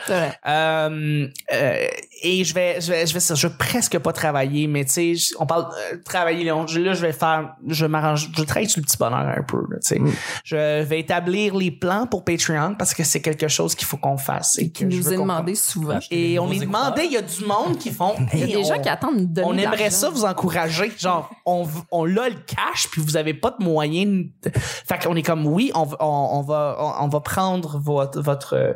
Et 2.26 2.42
je 2.42 2.54
vais, 2.54 2.80
je 2.80 2.90
vais, 2.90 3.06
je 3.06 3.12
vais, 3.14 3.36
je 3.36 3.46
vais 3.46 3.54
presque 3.56 3.98
pas 3.98 4.12
travailler, 4.12 4.66
mais 4.66 4.84
tu 4.86 4.92
sais, 4.92 5.14
je- 5.14 5.34
on 5.38 5.46
parle 5.46 5.66
euh, 5.92 5.98
travailler. 6.04 6.42
Là, 6.44 6.54
là, 6.56 6.94
je 6.94 7.00
vais 7.06 7.12
faire, 7.12 7.54
je 7.68 7.86
m'arrange, 7.86 8.30
je 8.36 8.42
travaille 8.42 8.68
sur 8.68 8.80
le 8.80 8.86
petit 8.86 8.96
bonheur 8.96 9.18
un 9.36 9.42
peu. 9.42 9.58
Là, 9.70 9.76
tu 9.84 9.94
sais. 9.94 10.00
Je 10.44 10.82
vais 10.82 11.00
établir 11.00 11.54
les 11.54 11.70
plans 11.70 12.06
pour 12.06 12.24
Patreon 12.24 12.74
parce 12.78 12.94
que 12.94 13.04
c'est 13.04 13.20
quelque 13.20 13.46
chose 13.48 13.74
qu'il 13.74 13.86
faut 13.86 13.98
qu'on 13.98 14.16
fasse. 14.16 14.58
Et 14.58 14.70
que 14.72 14.88
je 14.90 14.96
nous 14.96 15.02
veux 15.02 15.12
est 15.12 15.16
demandé 15.18 15.54
souvent. 15.54 15.98
Et 16.10 16.38
on 16.38 16.50
est 16.50 16.58
demandé, 16.60 17.02
il 17.04 17.12
y 17.12 17.16
a 17.16 17.22
du 17.22 17.44
monde 17.44 17.78
qui 17.78 17.90
font. 17.90 18.14
Il 18.32 18.40
y 18.40 18.42
a 18.42 18.46
des 18.46 18.64
gens 18.64 18.80
qui 18.80 18.88
attendent 18.88 19.18
de 19.20 19.24
donner 19.42 19.46
on 19.46 19.56
aimerait 19.58 19.90
ça 19.90 20.08
vous 20.10 20.24
encourager. 20.24 20.90
Genre, 20.98 21.30
on, 21.46 21.66
on 21.90 22.04
l'a 22.04 22.28
le 22.30 22.36
cash, 22.46 22.88
puis 22.90 23.00
vous 23.02 23.16
avez 23.16 23.34
pas 23.34 23.54
de 23.58 23.62
moyens. 23.62 24.26
de- 24.42 24.50
Fait 24.54 24.98
qu'on 25.02 25.14
est 25.16 25.22
comme, 25.22 25.46
oui, 25.46 25.70
on, 25.74 25.84
va- 25.84 25.96
on, 26.00 26.38
on 26.38 26.42
va, 26.42 26.76
on, 26.80 27.04
on 27.04 27.08
va 27.08 27.20
prendre 27.20 27.78
votre, 27.78 28.20
votre, 28.22 28.54
euh, 28.56 28.72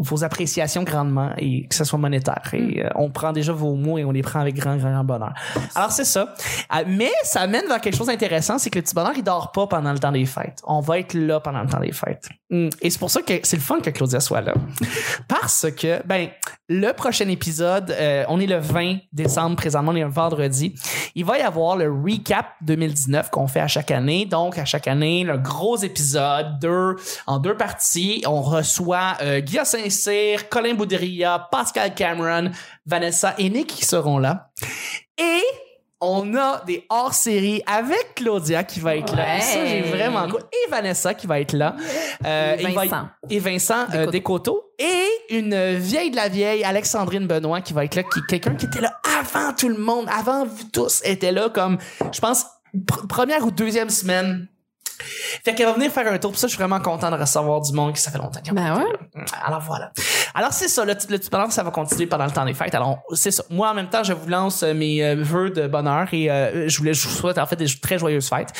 vos 0.00 0.24
appréciations 0.24 0.82
grandement 0.82 1.30
et 1.36 1.66
que 1.66 1.74
ce 1.74 1.84
soit 1.84 1.98
monétaire. 1.98 2.42
Et 2.54 2.82
euh, 2.84 2.88
on 2.94 3.10
prend 3.10 3.32
déjà 3.32 3.52
vos 3.52 3.74
mots 3.74 3.98
et 3.98 4.04
on 4.04 4.10
les 4.10 4.22
prend 4.22 4.40
avec 4.40 4.56
grand, 4.56 4.76
grand, 4.76 4.90
grand 4.90 5.04
bonheur. 5.04 5.34
Alors, 5.74 5.92
c'est 5.92 6.04
ça. 6.04 6.34
Euh, 6.74 6.84
mais 6.86 7.10
ça 7.22 7.42
amène 7.42 7.66
vers 7.68 7.80
quelque 7.80 7.96
chose 7.96 8.06
d'intéressant, 8.06 8.58
c'est 8.58 8.70
que 8.70 8.78
le 8.78 8.82
petit 8.82 8.94
bonheur, 8.94 9.12
il 9.14 9.22
dort 9.22 9.52
pas 9.52 9.66
pendant 9.66 9.92
le 9.92 9.98
temps 9.98 10.12
des 10.12 10.24
fêtes. 10.24 10.60
On 10.64 10.80
va 10.80 10.98
être 10.98 11.14
là 11.14 11.38
pendant 11.40 11.60
le 11.62 11.68
temps 11.68 11.80
des 11.80 11.92
fêtes. 11.92 12.28
Mm. 12.48 12.68
Et 12.80 12.90
c'est 12.90 12.98
pour 12.98 13.10
ça 13.10 13.20
que 13.20 13.34
c'est 13.42 13.56
le 13.56 13.62
fun 13.62 13.80
que 13.80 13.90
Claudia 13.90 14.20
soit 14.20 14.40
là. 14.40 14.54
Parce 15.28 15.66
que, 15.70 16.04
ben, 16.06 16.28
le 16.68 16.92
prochain 16.92 17.28
épisode, 17.28 17.90
euh, 17.90 18.24
on 18.28 18.40
est 18.40 18.46
le 18.46 18.58
20 18.58 18.98
décembre, 19.12 19.56
présentement, 19.56 19.92
on 19.92 19.96
est 19.96 20.02
un 20.02 20.08
vendredi. 20.08 20.74
Il 21.14 21.24
va 21.24 21.38
y 21.38 21.42
avoir 21.42 21.76
le 21.76 21.90
recap 21.90 22.46
2019 22.62 23.30
qu'on 23.30 23.46
fait 23.46 23.60
à 23.60 23.68
chaque 23.68 23.90
année. 23.90 24.24
Donc, 24.24 24.56
à 24.56 24.64
chaque 24.64 24.88
année, 24.88 25.24
le 25.24 25.36
gros 25.36 25.76
épisode, 25.76 26.58
deux, 26.60 26.96
en 27.26 27.38
deux 27.38 27.56
parties. 27.56 28.22
On 28.26 28.40
reçoit 28.40 29.16
euh, 29.22 29.40
Guillaume 29.40 29.64
Colin 30.50 30.74
Boudria, 30.74 31.48
Pascal 31.50 31.94
Cameron, 31.94 32.50
Vanessa 32.86 33.34
et 33.38 33.50
Nick 33.50 33.68
qui 33.68 33.84
seront 33.84 34.18
là. 34.18 34.50
Et 35.18 35.40
on 36.02 36.34
a 36.34 36.62
des 36.66 36.86
hors-séries 36.88 37.62
avec 37.66 38.14
Claudia 38.14 38.64
qui 38.64 38.80
va 38.80 38.96
être 38.96 39.14
là. 39.14 39.34
Ouais. 39.34 39.40
Ça, 39.40 39.66
j'ai 39.66 39.82
vraiment 39.82 40.26
cool. 40.30 40.40
Et 40.52 40.70
Vanessa 40.70 41.12
qui 41.12 41.26
va 41.26 41.40
être 41.40 41.52
là. 41.52 41.76
Euh, 42.24 42.56
Et 42.58 42.62
y- 42.62 42.74
Vincent. 42.74 43.08
et 43.28 43.38
Vincent 43.38 43.84
euh, 43.94 44.06
Descoteaux. 44.06 44.72
Et 44.78 45.06
une 45.28 45.74
vieille 45.74 46.10
de 46.10 46.16
la 46.16 46.28
vieille, 46.30 46.64
Alexandrine 46.64 47.26
Benoît, 47.26 47.60
qui 47.60 47.74
va 47.74 47.84
être 47.84 47.96
là, 47.96 48.02
qui 48.02 48.18
est 48.20 48.26
quelqu'un 48.28 48.54
qui 48.54 48.64
était 48.66 48.80
là 48.80 48.98
avant 49.20 49.52
tout 49.52 49.68
le 49.68 49.76
monde, 49.76 50.06
avant 50.10 50.46
vous 50.46 50.64
tous, 50.72 51.02
était 51.04 51.32
là 51.32 51.50
comme, 51.50 51.76
je 52.12 52.20
pense, 52.20 52.46
pr- 52.74 53.06
première 53.06 53.44
ou 53.44 53.50
deuxième 53.50 53.90
semaine. 53.90 54.48
Fait 55.44 55.54
qu'elle 55.54 55.66
va 55.66 55.72
venir 55.72 55.90
faire 55.90 56.10
un 56.12 56.18
tour. 56.18 56.30
Pour 56.30 56.38
ça, 56.40 56.46
je 56.46 56.52
suis 56.52 56.58
vraiment 56.58 56.80
content 56.80 57.10
de 57.10 57.16
recevoir 57.16 57.60
du 57.60 57.72
monde 57.72 57.94
qui 57.94 58.00
ça 58.00 58.10
fait 58.10 58.18
longtemps 58.18 58.40
Ben 58.52 58.74
ouais. 58.76 58.84
là. 59.14 59.24
Alors 59.44 59.60
voilà. 59.60 59.92
Alors 60.34 60.52
c'est 60.52 60.68
ça, 60.68 60.84
le, 60.84 60.92
le 60.92 61.18
petit 61.18 61.30
bonheur, 61.30 61.50
ça 61.52 61.62
va 61.62 61.70
continuer 61.70 62.06
pendant 62.06 62.24
le 62.24 62.30
temps 62.30 62.44
des 62.44 62.54
fêtes. 62.54 62.74
Alors 62.74 63.00
c'est 63.14 63.30
ça. 63.30 63.42
Moi 63.50 63.70
en 63.70 63.74
même 63.74 63.88
temps, 63.88 64.02
je 64.04 64.12
vous 64.12 64.28
lance 64.28 64.62
euh, 64.62 64.74
mes 64.74 65.04
euh, 65.04 65.16
vœux 65.16 65.50
de 65.50 65.66
bonheur 65.66 66.06
et 66.12 66.30
euh, 66.30 66.68
je 66.68 66.78
voulais 66.78 66.94
je 66.94 67.08
vous 67.08 67.14
souhaite 67.14 67.38
en 67.38 67.46
fait 67.46 67.56
des 67.56 67.66
très 67.80 67.98
joyeuses 67.98 68.28
fêtes 68.28 68.52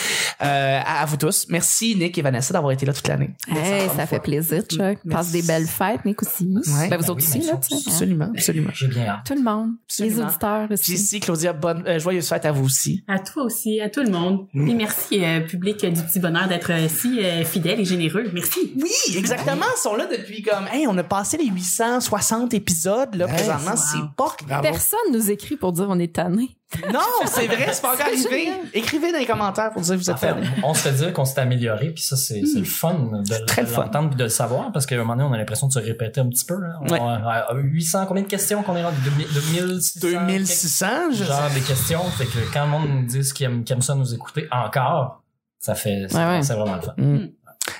euh, 0.42 0.80
à, 0.84 1.02
à 1.02 1.06
vous 1.06 1.16
tous. 1.16 1.46
Merci 1.48 1.94
Nick 1.96 2.16
et 2.18 2.22
Vanessa 2.22 2.52
d'avoir 2.52 2.72
été 2.72 2.86
là 2.86 2.92
toute 2.92 3.06
l'année. 3.08 3.30
Hey, 3.48 3.88
ça 3.96 4.06
fait 4.06 4.20
plaisir, 4.20 4.62
Chuck. 4.62 4.80
Merci. 4.80 5.08
Passe 5.08 5.30
des 5.32 5.42
belles 5.42 5.66
fêtes, 5.66 6.04
Nick 6.04 6.22
aussi. 6.22 6.46
Ouais. 6.46 6.88
Ben, 6.88 6.96
vous 6.96 7.04
Ben 7.04 7.10
autres 7.10 7.14
oui, 7.16 7.22
aussi, 7.24 7.38
là, 7.40 7.52
hein. 7.54 7.60
Absolument, 7.86 8.30
absolument. 8.34 8.70
J'ai 8.74 8.88
bien 8.88 9.06
hâte. 9.06 9.20
Tout 9.26 9.34
le 9.34 9.42
monde. 9.42 9.70
Absolument. 9.86 10.16
Les 10.16 10.22
auditeurs 10.22 10.68
aussi. 10.70 10.96
JC, 10.96 11.20
Claudia, 11.20 11.52
bonne, 11.52 11.84
euh, 11.86 11.98
joyeuse 11.98 12.28
fête 12.28 12.44
à 12.46 12.52
vous 12.52 12.64
aussi. 12.64 13.04
À 13.08 13.18
toi 13.18 13.44
aussi, 13.44 13.80
à 13.80 13.88
tout 13.90 14.00
le 14.02 14.10
monde. 14.10 14.46
Et 14.54 14.74
merci, 14.74 15.24
euh, 15.24 15.40
public 15.40 15.84
du 15.84 16.02
petit 16.02 16.18
bonheur, 16.18 16.29
d'être 16.48 16.70
euh, 16.72 16.88
si 16.88 17.24
euh, 17.24 17.44
fidèle 17.44 17.80
et 17.80 17.84
généreux. 17.84 18.24
Merci. 18.32 18.72
Oui, 18.76 19.16
exactement. 19.16 19.66
Ils 19.76 19.80
sont 19.80 19.94
là 19.96 20.06
depuis 20.06 20.42
comme, 20.42 20.66
hey, 20.72 20.86
on 20.86 20.96
a 20.98 21.02
passé 21.04 21.36
les 21.36 21.46
860 21.46 22.54
épisodes, 22.54 23.14
là, 23.14 23.26
présentement. 23.26 23.72
Wow. 23.72 23.76
C'est 23.76 24.16
pas 24.16 24.36
Bravo. 24.46 24.62
Personne 24.62 24.98
nous 25.12 25.30
écrit 25.30 25.56
pour 25.56 25.72
dire 25.72 25.86
on 25.88 25.98
est 25.98 26.14
tanné. 26.14 26.50
Non, 26.92 27.00
c'est 27.26 27.48
vrai, 27.48 27.70
c'est 27.72 27.82
pas 27.82 27.94
encore 27.94 28.06
arrivé. 28.06 28.48
Écrivez 28.72 29.10
dans 29.10 29.18
les 29.18 29.26
commentaires 29.26 29.72
pour 29.72 29.82
dire 29.82 29.96
que 29.96 30.00
vous 30.00 30.08
En 30.10 30.12
êtes 30.14 30.20
fait, 30.20 30.34
on 30.62 30.72
se 30.72 30.78
fait 30.82 30.92
dire 30.92 31.12
qu'on 31.12 31.24
s'est 31.24 31.40
amélioré, 31.40 31.90
puis 31.90 32.02
ça, 32.04 32.16
c'est 32.16 32.44
c'est 32.46 32.60
le 32.60 32.64
fun 32.64 32.94
de, 32.94 33.76
l'entendre 33.76 34.14
de 34.14 34.22
le 34.22 34.28
savoir, 34.28 34.70
parce 34.70 34.86
qu'à 34.86 34.94
un 34.94 34.98
moment 34.98 35.16
donné, 35.16 35.28
on 35.28 35.32
a 35.32 35.36
l'impression 35.38 35.66
de 35.66 35.72
se 35.72 35.80
répéter 35.80 36.20
un 36.20 36.28
petit 36.28 36.44
peu. 36.44 36.54
On 36.82 36.88
Ouais. 36.92 37.00
a, 37.00 37.48
euh, 37.52 37.60
800, 37.60 38.06
combien 38.06 38.22
de 38.22 38.28
questions 38.28 38.62
qu'on 38.62 38.76
est 38.76 38.84
rendu? 38.84 38.98
2600? 39.02 39.98
2600, 40.00 40.86
je 41.12 41.24
Genre 41.24 41.50
des 41.52 41.60
questions, 41.60 42.04
fait 42.16 42.26
que 42.26 42.38
quand 42.52 42.64
le 42.66 42.70
monde 42.70 42.88
nous 42.88 43.02
dit 43.06 43.32
qu'il 43.32 43.46
aime, 43.46 43.64
qu'il 43.64 43.74
aime 43.74 43.82
ça 43.82 43.96
nous 43.96 44.14
écouter 44.14 44.46
encore, 44.52 45.19
ça 45.60 45.76
fait, 45.76 46.06
c'est 46.08 46.16
Ouais, 46.16 46.24
ouais. 46.26 46.42
c'est 46.42 46.54
vraiment 46.54 46.74
le 46.76 46.82
fun. 46.82 46.94
Mm. 46.96 47.28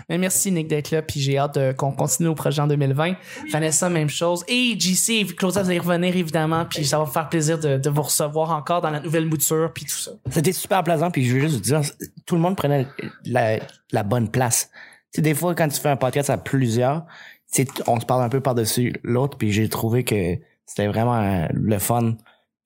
Mais 0.09 0.19
merci 0.19 0.53
Nick 0.53 0.69
d'être 0.69 0.91
là, 0.93 1.03
puis 1.03 1.19
j'ai 1.21 1.39
hâte 1.39 1.57
de- 1.59 1.73
qu'on 1.73 1.91
continue 1.93 2.29
au 2.29 2.35
projet 2.35 2.61
en 2.61 2.67
2020. 2.69 3.15
Vanessa, 3.51 3.89
même 3.89 4.11
chose. 4.11 4.45
Et 4.47 4.79
JC, 4.79 5.25
Claudia, 5.35 5.63
vous 5.63 5.69
allez 5.71 5.79
revenir 5.79 6.15
évidemment, 6.17 6.65
puis 6.67 6.85
ça 6.85 6.99
va 6.99 7.07
me 7.07 7.11
faire 7.11 7.29
plaisir 7.29 7.59
de, 7.59 7.79
de 7.79 7.91
vous 7.91 8.03
recevoir 8.03 8.51
encore 8.51 8.83
dans 8.83 8.91
la 8.91 9.01
nouvelle 9.01 9.27
mouture, 9.27 9.73
puis 9.75 9.87
tout 9.87 9.97
ça. 9.97 10.13
C'était 10.31 10.53
super 10.53 10.85
plaisant, 10.85 11.11
puis 11.11 11.25
je 11.27 11.35
veux 11.35 11.41
juste 11.41 11.55
vous 11.55 11.61
dire, 11.61 11.81
tout 12.27 12.35
le 12.37 12.41
monde 12.41 12.57
prenait 12.57 12.87
la, 13.25 13.59
la 13.91 14.03
bonne 14.03 14.29
place. 14.31 14.71
Tu 15.13 15.17
sais, 15.17 15.23
des 15.23 15.35
fois, 15.35 15.55
quand 15.55 15.69
tu 15.69 15.81
fais 15.81 15.89
un 15.89 15.97
podcast 15.97 16.29
à 16.31 16.37
plusieurs, 16.39 17.07
tu 17.53 17.65
sais, 17.65 17.69
on 17.87 17.99
se 17.99 18.07
parle 18.07 18.23
un 18.23 18.29
peu 18.29 18.41
par-dessus 18.41 18.93
l'autre, 19.03 19.39
puis 19.39 19.51
j'ai 19.51 19.69
trouvé 19.69 20.05
que 20.05 20.37
c'était 20.67 20.87
vraiment 20.87 21.17
euh, 21.21 21.47
le 21.53 21.79
fun. 21.79 22.15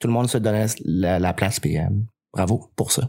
Tout 0.01 0.09
le 0.09 0.13
monde 0.13 0.29
se 0.29 0.37
donnait 0.37 0.67
la, 0.85 1.19
la 1.21 1.33
place, 1.33 1.59
puis 1.61 1.79
euh, 1.79 1.85
bravo 2.35 2.71
pour 2.77 2.91
ça. 2.93 3.09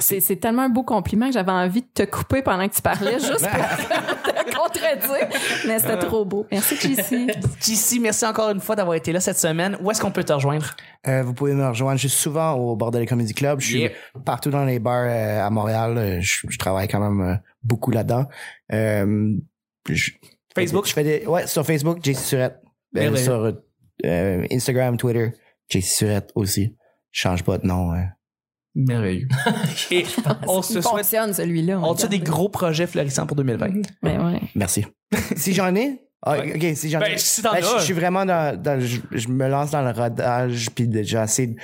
C'est 0.00 0.36
tellement 0.40 0.62
un 0.62 0.68
beau 0.68 0.82
compliment 0.82 1.26
que 1.26 1.32
j'avais 1.34 1.52
envie 1.52 1.82
de 1.82 1.88
te 1.92 2.02
couper 2.04 2.42
pendant 2.42 2.68
que 2.68 2.74
tu 2.74 2.82
parlais, 2.82 3.18
juste 3.18 3.46
pour 3.48 4.22
te 4.34 4.56
contredire. 4.56 5.28
Mais 5.66 5.78
c'était 5.78 5.98
trop 5.98 6.24
beau. 6.24 6.46
Merci, 6.50 6.76
JC. 6.76 7.30
JC, 7.60 8.00
merci 8.00 8.24
encore 8.26 8.50
une 8.50 8.60
fois 8.60 8.76
d'avoir 8.76 8.94
été 8.96 9.12
là 9.12 9.20
cette 9.20 9.38
semaine. 9.38 9.76
Où 9.82 9.90
est-ce 9.90 10.00
qu'on 10.00 10.10
peut 10.10 10.24
te 10.24 10.32
rejoindre? 10.32 10.74
Euh, 11.06 11.22
vous 11.22 11.34
pouvez 11.34 11.52
me 11.54 11.66
rejoindre. 11.66 11.98
Je 11.98 12.08
suis 12.08 12.18
souvent 12.18 12.52
au 12.54 12.76
Bordel 12.76 13.06
Comedy 13.08 13.34
Club. 13.34 13.60
Je 13.60 13.66
suis 13.66 13.80
Yeah. 13.80 13.90
partout 14.24 14.50
dans 14.50 14.64
les 14.64 14.78
bars 14.78 15.04
euh, 15.06 15.44
à 15.44 15.50
Montréal. 15.50 15.96
Euh, 15.98 16.20
Je, 16.20 16.46
je 16.48 16.58
travaille 16.58 16.88
quand 16.88 17.00
même 17.00 17.20
euh, 17.20 17.36
beaucoup 17.62 17.90
là-dedans. 17.90 18.26
Euh, 18.72 19.34
je- 19.88 20.12
Facebook? 20.54 20.86
Je 20.86 20.92
fais 20.94 21.04
des, 21.04 21.26
ouais, 21.26 21.46
sur 21.46 21.64
Facebook, 21.66 21.98
JC 22.02 22.14
Surette. 22.16 22.60
Euh, 22.96 23.14
sur 23.16 23.52
euh, 24.06 24.46
Instagram, 24.50 24.96
Twitter, 24.96 25.32
JC 25.68 25.82
Surette 25.84 26.30
aussi. 26.34 26.74
Je 27.10 27.20
change 27.20 27.42
pas 27.44 27.58
de 27.58 27.66
nom. 27.66 27.92
euh. 27.92 27.98
Merveilleux. 28.76 29.26
Et 29.90 30.04
on 30.46 30.60
se 30.62 30.74
Il 30.74 30.82
souhaite, 30.82 30.84
fonctionne, 30.84 31.32
celui-là. 31.32 31.80
on 31.80 31.94
a 31.94 32.06
des 32.06 32.18
gros 32.20 32.48
projets 32.50 32.86
florissants 32.86 33.26
pour 33.26 33.36
2020? 33.36 33.68
Ben 34.02 34.32
ouais. 34.32 34.40
Merci. 34.54 34.84
si 35.36 35.54
j'en 35.54 35.74
ai, 35.74 36.02
ah, 36.22 36.32
Ouais. 36.38 36.52
ok, 36.56 36.76
si 36.76 36.90
j'en 36.90 37.00
ai. 37.00 37.10
Ben, 37.10 37.18
si 37.18 37.40
t'en 37.42 37.52
Ben, 37.52 37.62
je, 37.62 37.82
suis 37.84 37.94
vraiment 37.94 38.24
dans, 38.26 38.60
dans- 38.60 38.78
je, 38.80 39.00
je 39.12 39.28
me 39.28 39.48
lance 39.48 39.70
dans 39.70 39.80
le 39.82 39.90
rodage 39.92 40.68
puis 40.74 40.88
essayé 40.94 41.48
de 41.48 41.56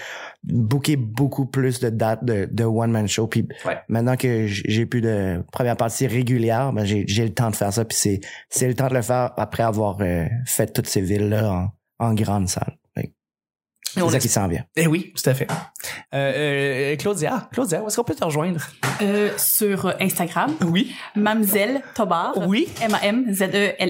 booker 0.44 0.96
beaucoup 0.96 1.46
plus 1.46 1.80
de 1.80 1.90
dates 1.90 2.24
de, 2.24 2.48
de 2.50 2.64
one 2.64 2.90
man 2.92 3.06
show 3.08 3.26
puis 3.26 3.46
Ouais. 3.66 3.78
maintenant 3.88 4.16
que 4.16 4.46
j'ai 4.46 4.86
plus 4.86 5.00
de 5.00 5.42
première 5.52 5.76
partie 5.76 6.06
régulière 6.06 6.72
ben 6.72 6.84
j'ai 6.84 7.04
j'ai 7.06 7.24
le 7.24 7.32
temps 7.34 7.50
de 7.50 7.56
faire 7.56 7.72
ça 7.72 7.84
puis 7.84 7.96
c'est 7.96 8.20
c'est 8.50 8.66
le 8.68 8.74
temps 8.74 8.88
de 8.88 8.94
le 8.94 9.02
faire 9.02 9.32
après 9.36 9.62
avoir 9.62 9.98
euh, 10.00 10.26
fait 10.46 10.72
toutes 10.72 10.88
ces 10.88 11.00
villes 11.00 11.28
là 11.28 11.70
en, 11.98 12.06
en 12.10 12.14
grande 12.14 12.48
salle 12.48 12.76
Fait 12.96 13.04
que 13.04 13.08
Et 13.08 13.12
on 13.12 13.81
c'est 13.94 14.10
ça 14.10 14.18
qui 14.18 14.28
s'en 14.28 14.48
vient 14.48 14.64
Eh 14.76 14.86
oui, 14.86 15.12
tout 15.14 15.28
à 15.28 15.34
fait. 15.34 15.46
Euh, 16.14 16.92
euh, 16.92 16.96
Claudia, 16.96 17.48
Claudia, 17.52 17.82
où 17.82 17.86
est-ce 17.88 17.96
qu'on 17.96 18.04
peut 18.04 18.14
te 18.14 18.24
rejoindre? 18.24 18.60
Euh, 19.02 19.30
sur 19.36 19.92
Instagram, 20.00 20.54
Oui. 20.66 20.92
Mamzelle 21.16 21.82
Tobar. 21.94 22.32
Oui. 22.48 22.68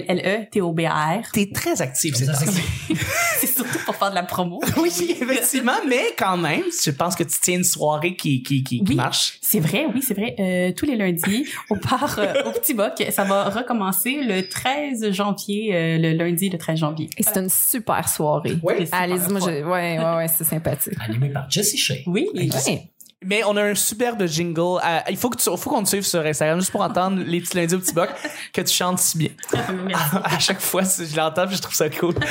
M-A-M-Z-E-L-L-E-T-O-B-A-R. 0.03 1.31
T'es 1.31 1.49
très 1.53 1.81
actif, 1.81 2.15
c'est 2.15 2.25
Ça, 2.25 2.33
c'est- 2.33 2.93
C'est 3.39 3.47
surtout 3.47 3.79
pour 3.85 3.95
faire 3.95 4.09
de 4.09 4.15
la 4.15 4.23
promo. 4.23 4.61
Oui, 4.77 5.17
effectivement, 5.21 5.73
mais 5.87 6.01
quand 6.17 6.37
même, 6.37 6.63
je 6.83 6.91
pense 6.91 7.15
que 7.15 7.23
tu 7.23 7.37
tiens 7.41 7.57
une 7.57 7.63
soirée 7.63 8.15
qui, 8.15 8.41
qui, 8.43 8.63
qui, 8.63 8.83
qui 8.83 8.89
Oui. 8.91 8.95
marche. 8.95 9.37
C'est 9.41 9.59
vrai, 9.59 9.85
oui, 9.93 10.01
c'est 10.05 10.13
vrai. 10.13 10.35
Euh, 10.39 10.71
tous 10.75 10.85
les 10.85 10.95
lundis, 10.95 11.47
au 11.69 11.75
bar 11.75 12.15
euh, 12.19 12.43
au 12.45 12.51
Petit 12.51 12.73
Boc, 12.73 12.93
ça 13.11 13.23
va 13.23 13.49
recommencer 13.49 14.17
le 14.21 14.47
13 14.47 15.11
janvier, 15.11 15.75
euh, 15.75 15.97
le 15.97 16.11
lundi 16.13 16.49
le 16.49 16.57
13 16.57 16.77
janvier. 16.79 17.09
Et 17.17 17.23
c'est 17.23 17.37
une 17.37 17.49
super 17.49 18.07
soirée. 18.07 18.57
Oui. 18.63 18.73
Allez-y, 18.91 19.29
moi, 19.31 19.39
je, 19.41 19.63
ouais, 19.63 19.92
ouais, 19.99 20.15
ouais, 20.17 20.27
c'est 20.27 20.43
sympathique. 20.43 20.93
Animé 20.99 21.29
par 21.29 21.49
Jesse 21.49 21.75
Shea. 21.75 22.03
Oui, 22.07 22.29
Ouais. 22.33 22.89
Mais 23.25 23.43
on 23.45 23.55
a 23.55 23.63
un 23.63 23.75
superbe 23.75 24.25
jingle. 24.25 24.79
Euh, 24.83 24.99
il 25.09 25.17
faut 25.17 25.29
que 25.29 25.37
tu, 25.37 25.49
faut 25.57 25.69
qu'on 25.69 25.83
te 25.83 25.89
suive 25.89 26.03
sur 26.03 26.19
Instagram 26.25 26.59
juste 26.59 26.71
pour 26.71 26.81
entendre 26.81 27.23
les 27.25 27.39
petits 27.39 27.55
lundis 27.55 27.75
au 27.75 27.79
petit 27.79 27.93
boc 27.93 28.09
que 28.51 28.61
tu 28.61 28.73
chantes 28.73 28.99
si 28.99 29.17
bien. 29.17 29.29
Merci. 29.87 30.15
à 30.23 30.39
chaque 30.39 30.59
fois, 30.59 30.83
si 30.83 31.05
je 31.05 31.15
l'entends, 31.15 31.47
puis 31.47 31.55
je 31.55 31.61
trouve 31.61 31.75
ça 31.75 31.89
cool. 31.89 32.15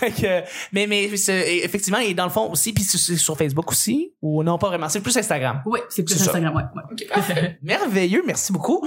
Que, 0.00 0.42
mais 0.72 0.86
mais 0.88 1.04
effectivement, 1.04 1.98
et 1.98 2.12
dans 2.12 2.24
le 2.24 2.30
fond 2.30 2.50
aussi, 2.50 2.72
puis 2.72 2.82
c'est 2.82 3.16
sur 3.16 3.36
Facebook 3.36 3.70
aussi 3.70 4.12
ou 4.20 4.42
non 4.42 4.58
pas 4.58 4.66
vraiment, 4.66 4.88
c'est 4.88 5.00
plus 5.00 5.16
Instagram. 5.16 5.62
Oui, 5.64 5.78
c'est 5.88 6.02
plus. 6.02 6.20
Instagram, 6.20 6.54
ouais. 6.56 7.58
Merveilleux, 7.62 8.22
merci 8.26 8.52
beaucoup. 8.52 8.84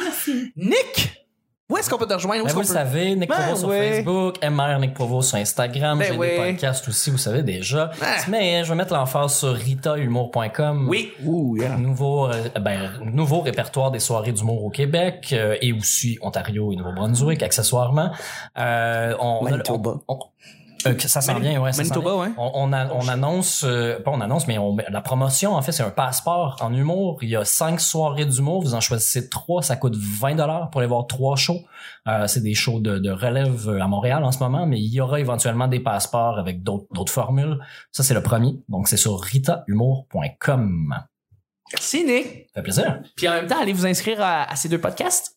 Nick, 0.58 1.25
où 1.70 1.78
est-ce 1.78 1.90
qu'on 1.90 1.98
peut 1.98 2.06
te 2.06 2.14
rejoindre? 2.14 2.44
Où 2.44 2.48
Ben, 2.48 2.54
vous 2.54 2.60
le 2.62 2.68
peut- 2.68 2.74
savez, 2.74 3.16
Nick 3.16 3.30
Ben 3.30 3.36
Provo 3.38 3.56
sur 3.58 3.68
oui. 3.70 3.78
Facebook, 3.78 4.36
MR 4.44 4.80
Nick 4.80 4.94
Provo 4.94 5.22
sur 5.22 5.38
Instagram, 5.38 5.98
Ben 6.00 6.12
j'ai 6.12 6.18
oui. 6.18 6.28
des 6.30 6.36
podcasts 6.38 6.88
aussi, 6.88 7.10
vous 7.10 7.18
savez 7.18 7.42
déjà. 7.42 7.92
Mais 8.28 8.64
je 8.64 8.70
vais 8.70 8.76
mettre 8.76 8.94
l'emphase 8.94 9.36
sur 9.40 9.54
ritahumour.com. 9.54 10.88
Oui. 10.90 11.12
Ouh, 11.24 11.58
yeah. 11.58 11.76
Nouveau, 11.78 12.28
euh, 12.28 12.50
ben, 12.62 12.92
nouveau 13.04 13.42
répertoire 13.42 13.92
des 13.92 14.00
soirées 14.00 14.32
d'humour 14.32 14.64
au 14.64 14.70
Québec 14.70 15.30
euh, 15.34 15.56
et 15.62 15.74
aussi 15.74 16.18
Ontario 16.22 16.72
et 16.72 16.76
Nouveau-Brunswick 16.76 17.42
accessoirement. 17.44 18.12
Euh, 18.58 19.16
on, 19.20 19.44
Manitoba. 19.44 19.96
on- 20.08 20.16
on- 20.16 20.20
euh, 20.88 21.00
ça 21.00 21.22
s'en 21.22 21.40
vient, 21.40 21.62
ouais. 21.62 21.72
ça 21.74 21.84
Manitoba, 21.84 22.12
vient. 22.12 22.20
ouais. 22.22 22.30
On, 22.38 22.52
on, 22.56 22.74
a- 22.74 22.92
on 22.94 23.08
annonce, 23.08 23.64
euh, 23.66 24.00
pas 24.00 24.12
on 24.12 24.22
annonce, 24.22 24.48
mais 24.48 24.58
on, 24.58 24.76
la 24.90 25.02
promotion, 25.02 25.54
en 25.56 25.62
fait, 25.62 25.72
c'est 25.72 25.84
un 25.84 25.90
passeport 25.90 26.58
en 26.62 26.74
humour. 26.74 27.20
Il 27.22 27.30
y 27.30 27.36
a 27.36 27.46
cinq 27.46 27.80
soirées 27.82 28.26
d'humour. 28.26 28.62
Vous 28.62 28.74
en 28.76 28.80
choisissez 28.82 29.30
trois. 29.30 29.62
Ça 29.62 29.76
coûte 29.76 29.96
20 29.96 30.36
dollars 30.36 30.70
pour 30.70 30.82
aller 30.82 30.88
voir 30.88 31.08
trois 31.08 31.36
shows. 31.36 31.60
Euh, 32.08 32.28
c'est 32.28 32.42
des 32.42 32.54
shows 32.54 32.80
de, 32.80 33.00
de 33.00 33.10
relève 33.12 33.68
euh, 33.70 33.82
à 33.82 33.88
Montréal 33.88 34.24
en 34.24 34.32
ce 34.32 34.40
moment, 34.40 34.66
mais 34.66 34.80
il 34.80 34.94
y 34.94 35.02
aura 35.02 35.20
éventuellement 35.20 35.68
des 35.68 35.80
passeports 35.80 36.38
avec 36.38 36.62
d'autres 36.64 36.86
d'autres 36.94 37.12
formules. 37.12 37.60
Ça, 37.92 38.04
c'est 38.04 38.14
le 38.14 38.22
premier. 38.24 38.56
Donc, 38.70 38.88
c'est 38.88 38.98
sur 38.98 39.20
ritahumour.com. 39.20 40.96
Merci, 41.74 42.06
Nick. 42.06 42.26
Ça 42.54 42.54
fait 42.56 42.62
plaisir. 42.62 43.00
Puis 43.16 43.28
en 43.28 43.34
même 43.34 43.48
temps, 43.48 43.60
allez 43.60 43.74
vous 43.74 43.86
inscrire 43.88 44.22
à, 44.22 44.44
à 44.52 44.56
ces 44.56 44.70
deux 44.70 44.80
podcasts. 44.80 45.35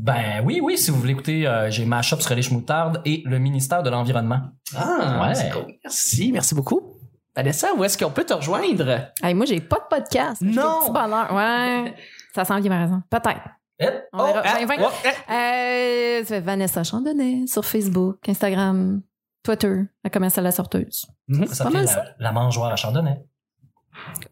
Ben 0.00 0.42
oui, 0.44 0.60
oui, 0.62 0.78
si 0.78 0.92
vous 0.92 0.98
voulez 1.00 1.12
écouter, 1.12 1.46
euh, 1.46 1.70
j'ai 1.70 1.84
Mashup 1.84 2.20
sur 2.22 2.32
les 2.34 2.48
Moutarde 2.52 3.02
et 3.04 3.22
le 3.26 3.38
ministère 3.40 3.82
de 3.82 3.90
l'Environnement. 3.90 4.40
Ah, 4.76 5.26
Ouais. 5.26 5.34
c'est 5.34 5.50
cool. 5.50 5.66
Merci, 5.82 6.30
merci 6.32 6.54
beaucoup. 6.54 6.94
Vanessa, 7.34 7.68
où 7.76 7.82
est-ce 7.82 7.98
qu'on 7.98 8.10
peut 8.10 8.24
te 8.24 8.32
rejoindre? 8.32 9.10
Hey, 9.22 9.34
moi, 9.34 9.44
j'ai 9.44 9.60
pas 9.60 9.76
de 9.76 9.96
podcast. 9.96 10.40
Non. 10.40 10.50
des 10.52 10.80
petits 10.86 10.92
bonheurs. 10.92 11.32
Ouais. 11.34 11.94
Ça 12.34 12.44
sent 12.44 12.60
bien, 12.60 12.70
par 12.70 12.82
exemple. 12.82 13.06
Peut-être. 13.10 13.40
Eh, 13.80 13.88
On 14.12 14.24
verra. 14.24 14.42
ah, 14.44 14.66
Ben, 14.66 14.76
oh, 14.80 14.88
eh. 15.04 15.32
Euh, 15.32 16.22
c'est 16.24 16.40
Vanessa 16.40 16.82
Chandonnet 16.84 17.46
sur 17.46 17.64
Facebook, 17.64 18.28
Instagram, 18.28 19.02
Twitter, 19.44 19.82
la 20.04 20.10
commerciale 20.10 20.44
la 20.44 20.52
sorteuse. 20.52 21.06
ça 21.52 21.64
pas 21.64 21.70
fait 21.70 21.84
la, 21.84 22.04
la 22.18 22.32
mangeoire 22.32 22.72
à 22.72 22.76
Chardonnay. 22.76 23.20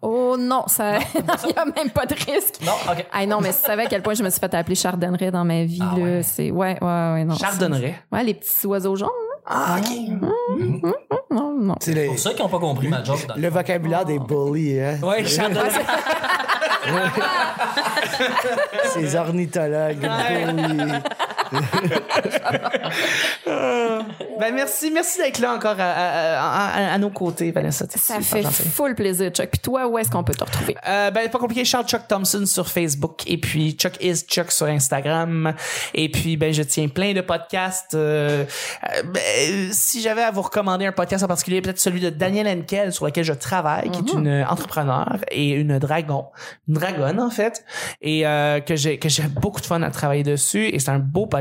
Oh 0.02 0.36
non, 0.38 0.64
ça, 0.66 0.98
il 1.44 1.50
y 1.50 1.58
a 1.58 1.64
même 1.64 1.90
pas 1.90 2.06
de 2.06 2.14
risque. 2.14 2.56
Non, 2.64 2.72
ok. 2.90 3.06
Ah 3.12 3.26
non, 3.26 3.40
mais 3.40 3.52
si 3.52 3.60
tu 3.62 3.66
savais 3.66 3.84
à 3.84 3.86
quel 3.86 4.02
point 4.02 4.14
je 4.14 4.22
me 4.22 4.30
suis 4.30 4.40
fait 4.40 4.52
appeler 4.54 4.74
Chardonneret 4.74 5.30
dans 5.30 5.44
ma 5.44 5.64
vie, 5.64 5.80
Ah 5.82 5.96
là, 5.96 6.02
ouais. 6.04 6.22
c'est, 6.22 6.50
ouais, 6.50 6.76
ouais, 6.80 7.12
ouais, 7.12 7.24
non. 7.24 7.34
Chardonneret? 7.36 7.96
Ouais, 8.12 8.24
les 8.24 8.34
petits 8.34 8.66
oiseaux 8.66 8.96
jaunes, 8.96 9.08
Ah, 9.46 9.76
ok. 9.78 10.22
là. 10.22 10.28
non, 11.30 11.54
non. 11.58 11.74
C'est 11.80 11.94
le, 11.94 12.06
Pour 12.06 12.18
ceux 12.18 12.32
qui 12.34 12.42
n'ont 12.42 12.48
pas 12.48 12.58
compris 12.58 12.88
ma 12.88 13.02
joke, 13.02 13.26
dans 13.26 13.34
le 13.36 13.48
vocabulaire 13.48 14.04
des 14.04 14.18
bullies, 14.18 14.80
hein. 14.80 14.98
Ouais, 15.02 15.24
Chardonneret. 15.24 15.70
Ces 18.94 19.16
ornithologues 19.16 19.98
bullies. 19.98 20.92
Ben 24.38 24.54
merci, 24.54 24.90
merci 24.90 25.18
d'être 25.18 25.38
là 25.38 25.52
encore 25.54 25.76
à, 25.78 25.84
à- 25.90 26.88
à- 26.88 26.92
à 26.94 26.98
nos 26.98 27.10
côtés, 27.10 27.50
Vanessa. 27.50 27.86
Ça 27.98 28.20
fait 28.20 28.42
full 28.70 28.94
plaisir, 28.94 29.30
Chuck. 29.30 29.48
Puis 29.50 29.60
toi, 29.60 29.86
où 29.86 29.98
est-ce 29.98 30.10
qu'on 30.10 30.24
peut 30.24 30.34
te 30.34 30.44
retrouver? 30.44 30.76
Euh, 30.86 31.10
ben 31.10 31.28
pas 31.30 31.38
compliqué, 31.38 31.64
Charles 31.64 31.86
Chuck 31.86 32.06
Thompson 32.08 32.44
sur 32.46 32.68
Facebook 32.68 33.22
et 33.26 33.38
puis 33.38 33.72
Chuck 33.72 33.94
is 34.02 34.24
Chuck 34.28 34.50
sur 34.52 34.66
Instagram 34.66 35.54
et 35.94 36.10
puis 36.10 36.36
ben 36.36 36.52
je 36.52 36.62
tiens 36.62 36.88
plein 36.88 37.12
de 37.12 37.20
podcasts. 37.20 37.94
euh, 37.94 38.44
euh, 38.84 39.02
ben, 39.04 39.72
si 39.72 40.00
j'avais 40.02 40.22
à 40.22 40.30
vous 40.30 40.42
recommander 40.42 40.86
un 40.86 40.92
podcast 40.92 41.24
en 41.24 41.28
particulier, 41.28 41.60
peut-être 41.62 41.80
celui 41.80 42.00
de 42.00 42.10
Daniel 42.10 42.46
Henkel 42.46 42.92
sur 42.92 43.06
lequel 43.06 43.24
je 43.24 43.32
travaille, 43.32 43.90
qui 43.90 44.00
est 44.00 44.12
une 44.12 44.28
euh, 44.28 44.46
entrepreneur 44.46 45.16
et 45.30 45.50
une 45.50 45.78
dragon, 45.78 46.26
une 46.68 46.74
dragonne 46.74 47.20
en 47.20 47.30
fait, 47.30 47.64
et 48.00 48.26
euh, 48.26 48.60
que 48.60 48.76
j'ai 48.76 48.98
que 48.98 49.08
j'ai 49.08 49.22
beaucoup 49.24 49.60
de 49.60 49.66
fun 49.66 49.82
à 49.82 49.90
travailler 49.90 50.22
dessus 50.22 50.66
et 50.68 50.78
c'est 50.78 50.90
un 50.90 50.98
beau 50.98 51.26
podcast. 51.26 51.35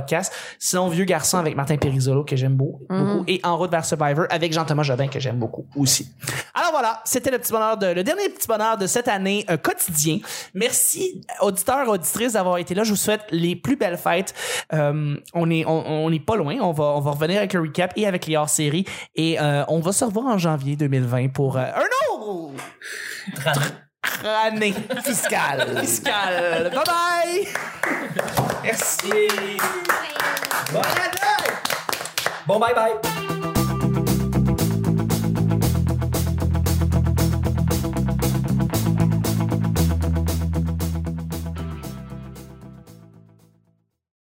Sinon 0.59 0.89
vieux 0.89 1.05
garçon 1.05 1.37
avec 1.37 1.55
Martin 1.55 1.77
Perisolo 1.77 2.23
que 2.23 2.35
j'aime 2.35 2.55
beaucoup, 2.55 2.85
beaucoup 2.89 3.23
et 3.27 3.39
En 3.43 3.57
route 3.57 3.71
vers 3.71 3.85
Survivor 3.85 4.25
avec 4.29 4.53
Jean-Thomas 4.53 4.83
Jobin 4.83 5.07
que 5.07 5.19
j'aime 5.19 5.37
beaucoup 5.37 5.65
aussi. 5.75 6.11
Alors 6.53 6.71
voilà, 6.71 7.01
c'était 7.05 7.31
le 7.31 7.39
petit 7.39 7.51
bonheur 7.51 7.77
de 7.77 7.87
le 7.87 8.03
dernier 8.03 8.29
petit 8.29 8.47
bonheur 8.47 8.77
de 8.77 8.87
cette 8.87 9.07
année 9.07 9.45
euh, 9.49 9.57
quotidien. 9.57 10.19
Merci 10.53 11.21
auditeurs 11.41 11.87
auditrices 11.87 12.33
d'avoir 12.33 12.57
été 12.57 12.73
là. 12.73 12.83
Je 12.83 12.91
vous 12.91 12.95
souhaite 12.95 13.21
les 13.31 13.55
plus 13.55 13.75
belles 13.75 13.97
fêtes. 13.97 14.33
Euh, 14.73 15.15
on 15.33 15.49
est 15.49 15.65
on, 15.65 16.05
on 16.05 16.11
est 16.11 16.19
pas 16.19 16.35
loin. 16.35 16.57
On 16.61 16.71
va 16.71 16.85
on 16.85 17.01
va 17.01 17.11
revenir 17.11 17.37
avec 17.37 17.53
le 17.53 17.61
recap 17.61 17.93
et 17.95 18.07
avec 18.07 18.25
les 18.27 18.37
hors-séries 18.37 18.85
et 19.15 19.39
euh, 19.39 19.63
on 19.67 19.79
va 19.79 19.91
se 19.91 20.05
revoir 20.05 20.27
en 20.27 20.37
janvier 20.37 20.75
2020 20.75 21.29
pour 21.29 21.57
euh, 21.57 21.63
un 21.63 22.23
autre 22.23 22.53
année 24.25 24.73
fiscale. 25.03 25.77
Fiscale. 25.81 26.71
Bye 26.73 26.83
bye. 26.85 27.47
Merci. 28.63 29.27
Bonne 30.71 30.83
année. 30.83 31.53
Bon, 32.47 32.59
bye 32.59 32.73
bye! 32.73 33.34